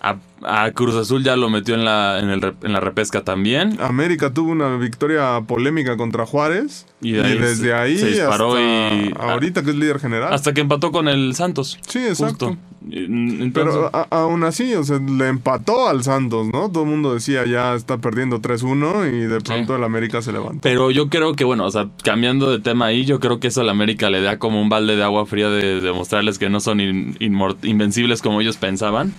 A, 0.00 0.16
a 0.44 0.70
Cruz 0.70 0.94
Azul 0.94 1.24
ya 1.24 1.34
lo 1.36 1.50
metió 1.50 1.74
en 1.74 1.84
la, 1.84 2.20
en, 2.20 2.30
el 2.30 2.54
en 2.62 2.72
la 2.72 2.78
repesca 2.80 3.24
también. 3.24 3.76
América 3.80 4.32
tuvo 4.32 4.52
una 4.52 4.76
victoria 4.76 5.40
polémica 5.46 5.96
contra 5.96 6.24
Juárez. 6.24 6.86
Y 7.00 7.10
Y, 7.10 7.12
de 7.14 7.22
ahí 7.24 7.38
desde 7.38 7.74
ahí 7.74 7.98
se 7.98 8.06
disparó 8.10 8.54
hasta 8.54 8.94
y- 8.94 9.12
ahorita 9.18 9.62
que 9.64 9.70
es 9.70 9.76
líder 9.76 9.98
general. 9.98 10.32
Hasta 10.32 10.54
que 10.54 10.60
empató 10.60 10.92
con 10.92 11.08
el 11.08 11.34
Santos. 11.34 11.78
Sí, 11.88 11.98
exacto. 11.98 12.56
Entonces, 12.90 13.50
Pero 13.52 13.90
a- 13.92 14.06
aún 14.10 14.44
así, 14.44 14.72
o 14.74 14.84
sea, 14.84 14.98
le 14.98 15.28
empató 15.28 15.88
al 15.88 16.04
Santos, 16.04 16.46
¿no? 16.46 16.70
Todo 16.70 16.84
el 16.84 16.90
mundo 16.90 17.12
decía 17.14 17.44
ya 17.44 17.74
está 17.74 17.98
perdiendo 17.98 18.40
3-1 18.40 19.06
y 19.12 19.26
de 19.26 19.40
pronto 19.40 19.74
el 19.76 19.82
América 19.84 20.22
se 20.22 20.32
levantó. 20.32 20.60
pero 20.62 20.90
yo 20.90 21.08
creo 21.08 21.34
que, 21.34 21.44
bueno, 21.44 21.64
o 21.66 21.70
sea, 21.70 21.88
cambiando 22.04 22.50
de 22.50 22.60
tema 22.60 22.86
ahí, 22.86 23.04
yo 23.04 23.18
creo 23.20 23.40
que 23.40 23.48
eso 23.48 23.60
a 23.62 23.64
la 23.64 23.72
América 23.72 24.10
le 24.10 24.22
da 24.22 24.38
como 24.38 24.60
un 24.62 24.68
balde 24.68 24.94
de 24.96 25.02
agua 25.02 25.26
fría 25.26 25.48
de 25.48 25.80
demostrarles 25.80 26.38
que 26.38 26.48
no 26.48 26.60
son 26.60 26.80
in- 26.80 27.16
invencibles 27.62 28.22
como 28.22 28.40
ellos 28.40 28.56
pensaban. 28.56 29.12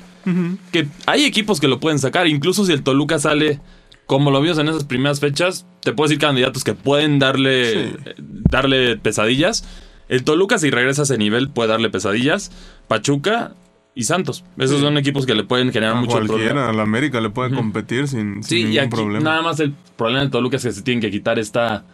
Que 0.71 0.87
hay 1.05 1.25
equipos 1.25 1.59
que 1.59 1.67
lo 1.67 1.79
pueden 1.79 1.99
sacar. 1.99 2.27
Incluso 2.27 2.65
si 2.65 2.71
el 2.73 2.83
Toluca 2.83 3.19
sale 3.19 3.59
como 4.05 4.31
lo 4.31 4.41
vimos 4.41 4.57
en 4.57 4.67
esas 4.69 4.85
primeras 4.85 5.19
fechas, 5.19 5.67
te 5.81 5.93
puedo 5.93 6.07
decir 6.09 6.19
candidatos 6.19 6.63
que 6.63 6.73
pueden 6.73 7.19
darle, 7.19 7.71
Sí. 7.89 7.95
eh, 8.05 8.15
darle 8.17 8.97
pesadillas. 8.97 9.63
El 10.07 10.23
Toluca, 10.23 10.57
si 10.57 10.71
regresa 10.71 11.01
a 11.01 11.03
ese 11.03 11.17
nivel, 11.19 11.49
puede 11.49 11.69
darle 11.69 11.89
pesadillas. 11.91 12.51
Pachuca 12.87 13.53
y 13.93 14.03
Santos. 14.05 14.43
Esos 14.57 14.77
Sí. 14.77 14.81
son 14.83 14.97
equipos 14.97 15.27
que 15.27 15.35
le 15.35 15.43
pueden 15.43 15.71
generar 15.71 15.95
A 15.95 15.99
mucho 15.99 16.13
problema. 16.17 16.33
cualquiera, 16.33 16.69
al 16.69 16.79
América 16.79 17.21
le 17.21 17.29
puede 17.29 17.53
competir 17.53 18.07
sin, 18.07 18.41
sin 18.41 18.43
Sí, 18.43 18.55
ningún 18.57 18.73
y 18.73 18.77
aquí 18.79 18.89
problema. 18.89 19.23
nada 19.23 19.41
más 19.43 19.59
el 19.59 19.73
problema 19.95 20.23
de 20.23 20.29
Toluca 20.31 20.57
es 20.57 20.63
que 20.63 20.71
se 20.71 20.81
tienen 20.81 21.01
que 21.01 21.11
quitar 21.11 21.37
esta... 21.37 21.85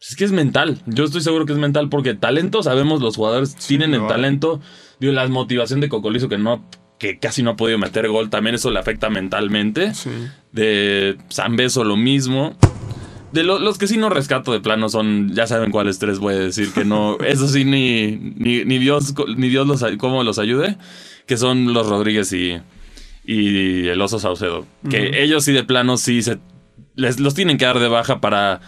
Es 0.00 0.16
que 0.16 0.24
es 0.24 0.32
mental. 0.32 0.80
Yo 0.86 1.04
estoy 1.04 1.20
seguro 1.20 1.44
que 1.46 1.52
es 1.52 1.58
mental 1.58 1.88
porque 1.90 2.14
talento, 2.14 2.62
sabemos, 2.62 3.00
los 3.02 3.16
jugadores 3.16 3.54
tienen 3.54 3.92
el 3.94 4.06
talento. 4.08 4.60
Digo, 4.98 5.12
la 5.12 5.28
motivación 5.28 5.80
de 5.80 5.88
Cocolizo 5.88 6.28
que 6.28 6.38
no 6.38 6.64
que 7.02 7.18
casi 7.18 7.42
no 7.42 7.50
ha 7.50 7.56
podido 7.56 7.78
meter 7.78 8.06
gol, 8.08 8.30
también 8.30 8.54
eso 8.54 8.70
le 8.70 8.78
afecta 8.78 9.10
mentalmente. 9.10 9.92
Sí. 9.92 10.08
De 10.52 11.18
San 11.30 11.56
Beso 11.56 11.82
lo 11.82 11.96
mismo. 11.96 12.56
De 13.32 13.42
lo- 13.42 13.58
los 13.58 13.76
que 13.76 13.88
sí 13.88 13.96
no 13.96 14.08
rescato 14.08 14.52
de 14.52 14.60
plano 14.60 14.88
son, 14.88 15.34
ya 15.34 15.48
saben 15.48 15.72
cuáles 15.72 15.98
tres 15.98 16.20
voy 16.20 16.34
a 16.34 16.38
decir 16.38 16.70
que 16.72 16.84
no, 16.84 17.18
eso 17.26 17.48
sí 17.48 17.64
ni, 17.64 18.12
ni, 18.36 18.64
ni 18.64 18.78
Dios, 18.78 19.14
ni 19.36 19.48
Dios 19.48 19.66
los, 19.66 19.84
cómo 19.98 20.22
los 20.22 20.38
ayude, 20.38 20.76
que 21.26 21.36
son 21.36 21.72
los 21.74 21.88
Rodríguez 21.88 22.32
y, 22.32 22.58
y 23.24 23.88
el 23.88 24.00
Oso 24.00 24.20
Saucedo. 24.20 24.64
Que 24.88 25.24
ellos 25.24 25.42
sí 25.44 25.52
de 25.52 25.64
plano 25.64 25.96
sí 25.96 26.22
se, 26.22 26.38
les, 26.94 27.18
los 27.18 27.34
tienen 27.34 27.58
que 27.58 27.64
dar 27.64 27.80
de 27.80 27.88
baja 27.88 28.20
para, 28.20 28.60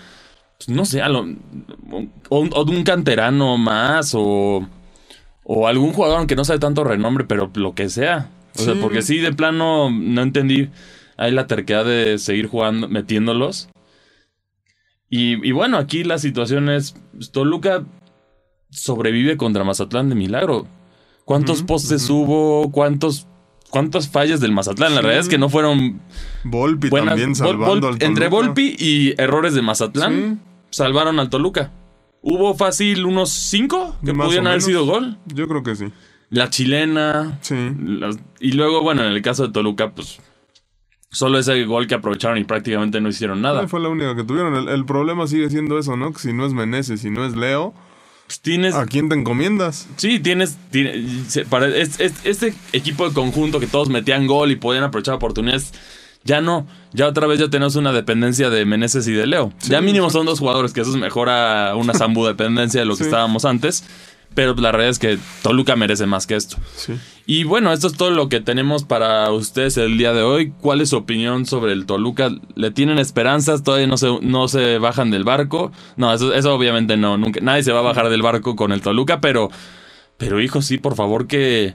pues, 0.58 0.68
no 0.70 0.84
sé, 0.86 1.02
a 1.02 1.08
lo- 1.08 1.28
o, 2.30 2.48
o 2.50 2.64
un 2.64 2.82
canterano 2.82 3.58
más 3.58 4.12
o, 4.16 4.66
o 5.44 5.68
algún 5.68 5.92
jugador 5.92 6.18
aunque 6.18 6.36
no 6.36 6.44
sabe 6.44 6.58
tanto 6.58 6.82
renombre, 6.84 7.24
pero 7.24 7.50
lo 7.54 7.74
que 7.74 7.88
sea. 7.88 8.30
O 8.56 8.62
sea, 8.62 8.74
porque 8.80 9.02
sí 9.02 9.18
de 9.18 9.32
plano 9.32 9.90
no 9.90 10.22
entendí 10.22 10.68
ahí 11.16 11.30
la 11.32 11.46
terquedad 11.46 11.84
de 11.84 12.18
seguir 12.18 12.46
jugando, 12.48 12.88
metiéndolos. 12.88 13.68
Y, 15.10 15.46
y 15.46 15.52
bueno, 15.52 15.76
aquí 15.76 16.04
la 16.04 16.18
situación 16.18 16.68
es, 16.68 16.94
pues, 17.12 17.30
Toluca 17.30 17.84
sobrevive 18.70 19.36
contra 19.36 19.64
Mazatlán 19.64 20.08
de 20.08 20.14
milagro. 20.14 20.66
¿Cuántos 21.24 21.62
postes 21.62 22.08
hubo? 22.10 22.70
¿Cuántos, 22.70 23.26
¿Cuántas 23.70 24.08
fallas 24.08 24.40
del 24.40 24.52
Mazatlán? 24.52 24.92
La 24.94 25.00
Sí. 25.00 25.02
realidad 25.02 25.22
es 25.22 25.28
que 25.28 25.38
no 25.38 25.48
fueron 25.48 26.00
Volpi 26.44 26.88
buenas. 26.90 27.10
también 27.10 27.30
Vol- 27.30 27.34
salvando 27.36 27.90
Vol- 27.90 27.94
al 27.94 28.02
entre. 28.02 28.28
Volpi 28.28 28.76
y 28.78 29.14
errores 29.20 29.54
de 29.54 29.62
Mazatlán 29.62 30.40
salvaron 30.70 31.18
al 31.18 31.28
Toluca. 31.30 31.72
Hubo 32.26 32.54
fácil 32.54 33.04
unos 33.04 33.30
cinco 33.30 33.96
que 34.04 34.14
Más 34.14 34.24
o 34.24 34.28
pudieran 34.28 34.46
haber 34.46 34.62
sido 34.62 34.86
gol. 34.86 35.18
Yo 35.26 35.46
creo 35.46 35.62
que 35.62 35.76
sí. 35.76 35.86
La 36.30 36.48
chilena. 36.48 37.38
Sí. 37.42 37.54
las- 37.78 38.16
y 38.40 38.52
luego, 38.52 38.82
bueno, 38.82 39.04
en 39.04 39.12
el 39.12 39.20
caso 39.20 39.46
de 39.46 39.52
Toluca, 39.52 39.90
pues 39.94 40.20
solo 41.10 41.38
ese 41.38 41.64
gol 41.64 41.86
que 41.86 41.94
aprovecharon 41.94 42.38
y 42.38 42.44
prácticamente 42.44 43.00
no 43.00 43.10
hicieron 43.10 43.42
nada. 43.42 43.68
Fue 43.68 43.78
la 43.78 43.88
única 43.90 44.16
que 44.16 44.24
tuvieron. 44.24 44.54
El, 44.56 44.68
el 44.68 44.84
problema 44.86 45.26
sigue 45.26 45.50
siendo 45.50 45.78
eso, 45.78 45.96
¿no? 45.96 46.12
Que 46.12 46.18
si 46.20 46.32
no 46.32 46.46
es 46.46 46.54
Meneses, 46.54 47.02
si 47.02 47.10
no 47.10 47.26
es 47.26 47.36
Leo, 47.36 47.74
Pues 48.26 48.40
tienes. 48.40 48.74
¿a 48.74 48.86
quién 48.86 49.10
te 49.10 49.14
encomiendas? 49.16 49.86
Sí, 49.96 50.18
tienes. 50.18 50.56
para, 51.50 51.68
es- 51.68 52.00
es- 52.00 52.24
este 52.24 52.54
equipo 52.72 53.06
de 53.06 53.14
conjunto 53.14 53.60
que 53.60 53.66
todos 53.66 53.90
metían 53.90 54.26
gol 54.26 54.50
y 54.50 54.56
podían 54.56 54.82
aprovechar 54.84 55.14
oportunidades. 55.14 55.72
Ya 56.24 56.40
no, 56.40 56.66
ya 56.92 57.06
otra 57.06 57.26
vez 57.26 57.38
ya 57.38 57.48
tenemos 57.50 57.76
una 57.76 57.92
dependencia 57.92 58.48
de 58.50 58.64
Meneses 58.64 59.06
y 59.08 59.12
de 59.12 59.26
Leo. 59.26 59.52
ya 59.68 59.80
mínimo 59.82 60.08
son 60.10 60.24
dos 60.26 60.38
jugadores, 60.40 60.72
que 60.72 60.80
eso 60.80 60.96
mejora 60.96 61.74
una 61.76 61.92
zambu 61.98 62.24
dependencia 62.26 62.80
de 62.80 62.86
lo 62.86 62.94
que 62.94 63.04
Sí. 63.04 63.10
estábamos 63.10 63.44
antes. 63.44 63.84
Pero 64.34 64.54
la 64.56 64.72
realidad 64.72 64.90
es 64.90 64.98
que 64.98 65.16
Toluca 65.42 65.76
merece 65.76 66.06
más 66.06 66.26
que 66.26 66.34
esto. 66.34 66.56
Sí. 66.74 66.94
Y 67.24 67.44
bueno, 67.44 67.72
esto 67.72 67.86
es 67.86 67.92
todo 67.96 68.10
lo 68.10 68.28
que 68.28 68.40
tenemos 68.40 68.82
para 68.82 69.30
ustedes 69.30 69.76
el 69.76 69.96
día 69.96 70.12
de 70.12 70.22
hoy. 70.22 70.52
¿Cuál 70.60 70.80
es 70.80 70.88
su 70.88 70.96
opinión 70.96 71.46
sobre 71.46 71.72
el 71.72 71.86
Toluca? 71.86 72.30
¿Le 72.56 72.72
tienen 72.72 72.98
esperanzas? 72.98 73.62
¿Todavía 73.62 73.86
no 73.86 73.96
se, 73.96 74.08
no 74.22 74.48
se 74.48 74.78
bajan 74.78 75.12
del 75.12 75.22
barco? 75.22 75.70
No, 75.96 76.12
eso, 76.12 76.34
eso 76.34 76.52
obviamente 76.52 76.96
no. 76.96 77.16
Nunca, 77.16 77.38
nadie 77.42 77.62
se 77.62 77.70
va 77.70 77.78
a 77.78 77.82
bajar 77.82 78.08
del 78.08 78.22
barco 78.22 78.56
con 78.56 78.72
el 78.72 78.80
Toluca, 78.80 79.20
pero, 79.20 79.50
pero 80.16 80.40
hijo, 80.40 80.62
sí, 80.62 80.78
por 80.78 80.96
favor 80.96 81.28
que... 81.28 81.74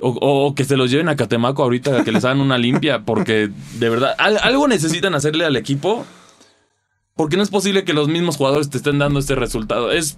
O, 0.00 0.54
que 0.54 0.64
se 0.64 0.76
los 0.76 0.90
lleven 0.90 1.08
a 1.08 1.16
Catemaco 1.16 1.62
ahorita, 1.62 2.04
que 2.04 2.12
les 2.12 2.24
hagan 2.24 2.40
una 2.40 2.56
limpia, 2.58 3.00
porque 3.04 3.50
de 3.78 3.88
verdad, 3.90 4.14
al- 4.18 4.38
algo 4.42 4.68
necesitan 4.68 5.14
hacerle 5.14 5.44
al 5.44 5.56
equipo 5.56 6.06
Porque 7.16 7.36
no 7.36 7.42
es 7.42 7.50
posible 7.50 7.82
que 7.82 7.92
los 7.94 8.06
mismos 8.08 8.36
jugadores 8.36 8.70
te 8.70 8.76
estén 8.78 8.98
dando 9.00 9.18
este 9.18 9.34
resultado. 9.34 9.90
Es. 9.90 10.16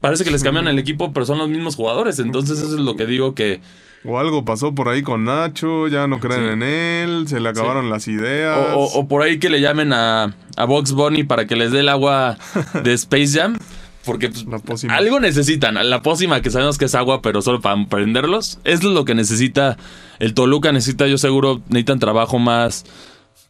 Parece 0.00 0.24
que 0.24 0.32
les 0.32 0.42
cambian 0.42 0.66
el 0.66 0.80
equipo, 0.80 1.12
pero 1.12 1.24
son 1.24 1.38
los 1.38 1.48
mismos 1.48 1.76
jugadores. 1.76 2.18
Entonces, 2.18 2.58
eso 2.58 2.74
es 2.74 2.80
lo 2.80 2.96
que 2.96 3.06
digo 3.06 3.34
que. 3.36 3.60
O 4.04 4.18
algo 4.18 4.44
pasó 4.44 4.74
por 4.74 4.88
ahí 4.88 5.02
con 5.02 5.24
Nacho, 5.24 5.86
ya 5.86 6.08
no 6.08 6.18
creen 6.18 6.60
en 6.60 6.62
él, 6.64 7.28
se 7.28 7.38
le 7.38 7.48
acabaron 7.50 7.88
las 7.88 8.08
ideas. 8.08 8.58
O, 8.74 8.80
o- 8.80 8.98
o 8.98 9.06
por 9.06 9.22
ahí 9.22 9.38
que 9.38 9.48
le 9.50 9.60
llamen 9.60 9.92
a, 9.92 10.34
a 10.56 10.64
Box 10.64 10.90
Bunny 10.90 11.22
para 11.22 11.46
que 11.46 11.54
les 11.54 11.70
dé 11.70 11.78
el 11.78 11.88
agua 11.88 12.36
de 12.82 12.92
Space 12.94 13.38
Jam. 13.38 13.56
Porque 14.04 14.30
pues, 14.64 14.84
algo 14.84 15.20
necesitan. 15.20 15.74
La 15.88 16.02
pócima 16.02 16.40
que 16.42 16.50
sabemos 16.50 16.78
que 16.78 16.86
es 16.86 16.94
agua, 16.94 17.22
pero 17.22 17.40
solo 17.42 17.60
para 17.60 17.86
prenderlos. 17.86 18.58
Es 18.64 18.82
lo 18.82 19.04
que 19.04 19.14
necesita 19.14 19.76
el 20.18 20.34
Toluca. 20.34 20.72
Necesita, 20.72 21.06
yo 21.06 21.18
seguro, 21.18 21.62
necesitan 21.68 21.98
trabajo 21.98 22.38
más. 22.38 22.84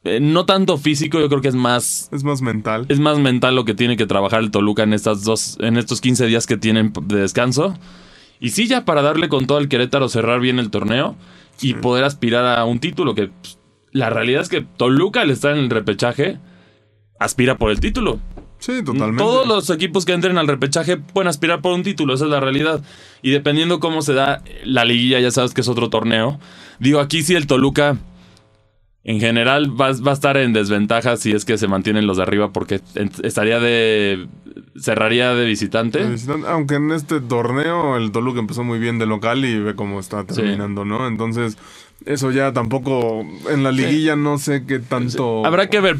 eh, 0.05 0.21
no 0.21 0.45
tanto 0.45 0.77
físico, 0.79 1.21
yo 1.21 1.29
creo 1.29 1.41
que 1.41 1.49
es 1.49 1.55
más. 1.55 2.09
Es 2.13 2.23
más 2.25 2.43
mental. 2.43 2.87
Es 2.89 3.01
más 3.01 3.19
mental 3.19 3.55
lo 3.55 3.65
que 3.65 3.75
tiene 3.75 3.97
que 3.97 4.07
trabajar 4.07 4.41
el 4.41 4.51
Toluca 4.51 4.83
en 4.83 4.93
estas 4.93 5.25
dos. 5.25 5.57
En 5.61 5.77
estos 5.79 6.01
15 6.01 6.27
días 6.27 6.47
que 6.47 6.57
tienen 6.57 6.93
de 7.05 7.21
descanso. 7.21 7.75
Y 8.39 8.51
sí, 8.51 8.67
ya 8.67 8.85
para 8.85 9.03
darle 9.03 9.29
con 9.29 9.47
todo 9.47 9.59
al 9.59 9.69
Querétaro, 9.69 10.09
cerrar 10.09 10.41
bien 10.41 10.59
el 10.59 10.71
torneo 10.71 11.17
y 11.61 11.75
poder 11.75 12.05
aspirar 12.05 12.59
a 12.59 12.65
un 12.65 12.79
título. 12.81 13.15
Que 13.15 13.29
pues, 13.29 13.59
la 13.93 14.11
realidad 14.11 14.43
es 14.43 14.49
que 14.49 14.61
Toluca, 14.63 15.23
al 15.23 15.31
estar 15.31 15.53
en 15.53 15.59
el 15.59 15.71
repechaje, 15.71 16.39
aspira 17.21 17.57
por 17.57 17.71
el 17.71 17.81
título. 17.81 18.19
Sí, 18.63 18.85
totalmente. 18.85 19.23
Todos 19.23 19.47
los 19.47 19.71
equipos 19.71 20.05
que 20.05 20.13
entren 20.13 20.39
al 20.39 20.47
repechaje 20.47 20.97
pueden 20.97 21.27
aspirar 21.27 21.61
por 21.61 21.73
un 21.73 21.83
título, 21.83 22.15
esa 22.15 22.27
es 22.27 22.31
la 22.31 22.39
realidad. 22.39 22.81
Y 23.21 23.33
dependiendo 23.33 23.81
cómo 23.81 24.03
se 24.03 24.15
da 24.15 24.41
la 24.65 24.85
liguilla, 24.85 25.19
ya 25.19 25.33
sabes 25.33 25.53
que 25.53 25.63
es 25.63 25.69
otro 25.69 25.91
torneo. 25.91 26.39
Digo, 26.79 27.01
aquí 27.01 27.25
sí 27.25 27.35
el 27.35 27.49
Toluca 27.49 27.97
en 29.03 29.19
general 29.19 29.69
va, 29.69 29.91
va 29.95 30.13
a 30.13 30.15
estar 30.15 30.37
en 30.37 30.53
desventaja 30.53 31.17
si 31.17 31.33
es 31.33 31.45
que 31.45 31.59
se 31.59 31.67
mantienen 31.67 32.07
los 32.07 32.19
de 32.19 32.23
arriba 32.23 32.53
porque 32.53 32.81
estaría 33.25 33.59
de... 33.59 34.29
cerraría 34.81 35.35
de 35.35 35.45
visitante. 35.45 36.05
Visitante, 36.05 36.47
Aunque 36.47 36.77
en 36.77 36.93
este 36.93 37.21
torneo 37.21 37.97
el 37.97 38.13
Toluca 38.13 38.39
empezó 38.39 38.63
muy 38.63 38.79
bien 38.79 39.01
de 39.01 39.07
local 39.07 39.45
y 39.45 39.59
ve 39.59 39.75
cómo 39.75 39.99
está 39.99 40.25
terminando, 40.25 40.85
¿no? 40.85 41.09
Entonces, 41.09 41.59
eso 42.07 42.31
ya 42.31 42.53
tampoco. 42.53 43.27
En 43.51 43.65
la 43.65 43.73
liguilla 43.73 44.15
no 44.15 44.39
sé 44.39 44.65
qué 44.67 44.79
tanto. 44.79 45.45
Habrá 45.45 45.69
que 45.69 45.81
ver. 45.81 45.99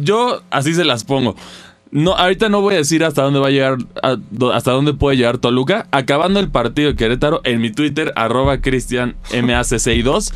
Yo 0.00 0.42
así 0.50 0.74
se 0.74 0.84
las 0.84 1.02
pongo. 1.02 1.34
No, 1.90 2.12
ahorita 2.12 2.48
no 2.50 2.60
voy 2.60 2.74
a 2.74 2.78
decir 2.78 3.02
hasta 3.04 3.22
dónde 3.22 3.38
va 3.40 3.46
a 3.46 3.50
llegar, 3.50 3.78
a- 4.02 4.16
hasta 4.54 4.72
dónde 4.72 4.92
puede 4.94 5.16
llegar 5.16 5.38
Toluca. 5.38 5.86
Acabando 5.90 6.38
el 6.40 6.50
partido 6.50 6.90
de 6.90 6.96
Querétaro, 6.96 7.40
en 7.44 7.60
mi 7.60 7.70
Twitter, 7.70 8.12
arroba 8.14 8.58
cristianmac62, 8.58 10.32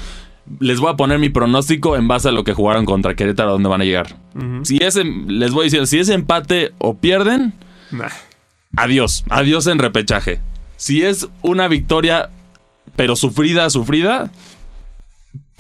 les 0.61 0.81
voy 0.81 0.91
a 0.93 0.97
poner 0.97 1.19
mi 1.19 1.29
pronóstico 1.29 1.97
en 1.97 2.09
base 2.09 2.29
a 2.29 2.33
lo 2.33 2.45
que 2.45 2.53
jugaron 2.55 2.85
contra 2.85 3.15
Querétaro, 3.15 3.53
dónde 3.53 3.69
van 3.69 3.81
a 3.81 3.85
llegar. 3.85 4.17
Si 4.63 4.79
es, 4.83 4.97
les 4.97 5.53
voy 5.53 5.63
a 5.63 5.71
decir, 5.71 5.87
si 5.87 5.99
es 5.99 6.09
empate 6.09 6.73
o 6.79 6.97
pierden, 6.99 7.53
Nah. 7.91 8.09
adiós, 8.77 9.25
adiós 9.29 9.67
en 9.67 9.79
repechaje. 9.79 10.41
Si 10.77 11.03
es 11.03 11.29
una 11.43 11.69
victoria, 11.69 12.31
pero 12.97 13.15
sufrida, 13.15 13.69
sufrida, 13.71 14.31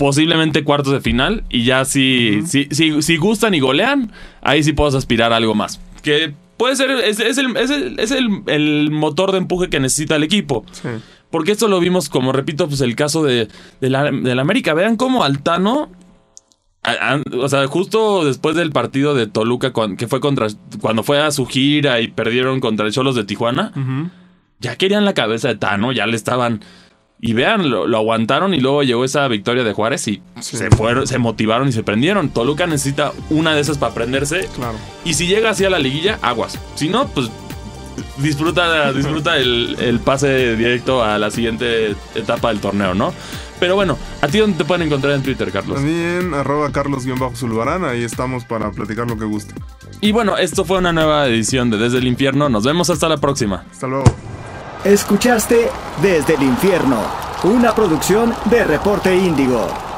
posiblemente 0.02 0.64
cuartos 0.64 0.92
de 0.92 1.00
final. 1.00 1.44
Y 1.48 1.62
ya 1.64 1.84
si, 1.84 2.42
si, 2.44 2.66
si, 2.72 3.02
si 3.02 3.16
gustan 3.16 3.54
y 3.54 3.60
golean, 3.60 4.10
ahí 4.40 4.62
sí 4.64 4.72
puedes 4.72 4.94
aspirar 4.96 5.32
a 5.32 5.36
algo 5.36 5.54
más. 5.54 5.80
Que 6.02 6.34
puede 6.56 6.74
ser, 6.74 6.90
es, 6.90 7.20
es 7.20 7.38
el, 7.38 7.56
es 7.56 7.70
el- 7.70 7.98
es 8.00 8.10
el- 8.10 8.42
el 8.46 8.90
motor 8.90 9.30
de 9.30 9.38
empuje 9.38 9.70
que 9.70 9.78
necesita 9.78 10.16
el 10.16 10.24
equipo. 10.24 10.64
Sí. 10.72 10.88
Porque 11.30 11.52
esto 11.52 11.68
lo 11.68 11.78
vimos, 11.78 12.08
como 12.08 12.32
repito, 12.32 12.66
pues 12.68 12.80
el 12.80 12.96
caso 12.96 13.22
de, 13.22 13.46
de 13.80 13.90
la, 13.90 14.10
de 14.10 14.34
la 14.34 14.42
América. 14.42 14.74
Vean 14.74 14.96
cómo 14.96 15.22
Altano. 15.22 15.88
o 17.40 17.48
sea, 17.48 17.66
justo 17.68 18.24
después 18.24 18.56
del 18.56 18.72
partido 18.72 19.14
de 19.14 19.28
Toluca, 19.28 19.72
que 19.96 20.08
fue 20.08 20.18
contra. 20.20 20.48
Cuando 20.80 21.02
fue 21.04 21.20
a 21.20 21.30
su 21.30 21.46
gira 21.46 22.00
y 22.00 22.08
perdieron 22.08 22.58
contra 22.60 22.86
el 22.86 22.92
Cholos 22.92 23.14
de 23.14 23.22
Tijuana, 23.24 23.72
ya 24.58 24.76
querían 24.76 25.04
la 25.04 25.14
cabeza 25.14 25.48
de 25.48 25.54
Tano, 25.54 25.92
ya 25.92 26.06
le 26.06 26.16
estaban. 26.16 26.60
Y 27.24 27.34
vean, 27.34 27.70
lo, 27.70 27.86
lo 27.86 27.98
aguantaron 27.98 28.52
y 28.52 28.58
luego 28.60 28.82
llegó 28.82 29.04
esa 29.04 29.28
victoria 29.28 29.62
de 29.62 29.72
Juárez 29.72 30.08
y 30.08 30.20
Sí. 30.40 30.56
se 30.56 30.70
fueron, 30.70 31.06
se 31.06 31.18
motivaron 31.18 31.68
y 31.68 31.72
se 31.72 31.84
prendieron. 31.84 32.30
Toluca 32.30 32.66
necesita 32.66 33.12
una 33.30 33.54
de 33.54 33.60
esas 33.60 33.78
para 33.78 33.94
prenderse. 33.94 34.48
Claro. 34.56 34.74
Y 35.04 35.14
si 35.14 35.28
llega 35.28 35.50
así 35.50 35.64
a 35.64 35.70
la 35.70 35.78
liguilla, 35.78 36.18
aguas. 36.20 36.58
Si 36.74 36.88
no, 36.88 37.06
pues 37.06 37.30
disfruta, 38.18 38.92
disfruta 38.92 39.36
el, 39.38 39.76
el 39.80 40.00
pase 40.00 40.56
directo 40.56 41.04
a 41.04 41.16
la 41.18 41.30
siguiente 41.30 41.94
etapa 42.16 42.48
del 42.48 42.58
torneo, 42.60 42.92
¿no? 42.94 43.12
Pero 43.60 43.76
bueno, 43.76 43.96
¿a 44.20 44.26
ti 44.26 44.38
dónde 44.38 44.58
te 44.58 44.64
pueden 44.64 44.88
encontrar 44.88 45.14
en 45.14 45.22
Twitter, 45.22 45.52
Carlos? 45.52 45.76
También 45.76 46.34
arroba 46.34 46.72
carlos-zulbarán, 46.72 47.84
ahí 47.84 48.02
estamos 48.02 48.44
para 48.44 48.72
platicar 48.72 49.08
lo 49.08 49.16
que 49.16 49.24
guste. 49.26 49.54
Y 50.00 50.10
bueno, 50.10 50.36
esto 50.36 50.64
fue 50.64 50.78
una 50.78 50.92
nueva 50.92 51.28
edición 51.28 51.70
de 51.70 51.78
Desde 51.78 51.98
el 51.98 52.08
Infierno. 52.08 52.48
Nos 52.48 52.64
vemos 52.64 52.90
hasta 52.90 53.08
la 53.08 53.18
próxima. 53.18 53.64
Hasta 53.70 53.86
luego. 53.86 54.04
Escuchaste 54.84 55.70
Desde 56.02 56.34
el 56.34 56.42
Infierno, 56.42 56.98
una 57.44 57.72
producción 57.72 58.34
de 58.46 58.64
Reporte 58.64 59.14
Índigo. 59.14 59.91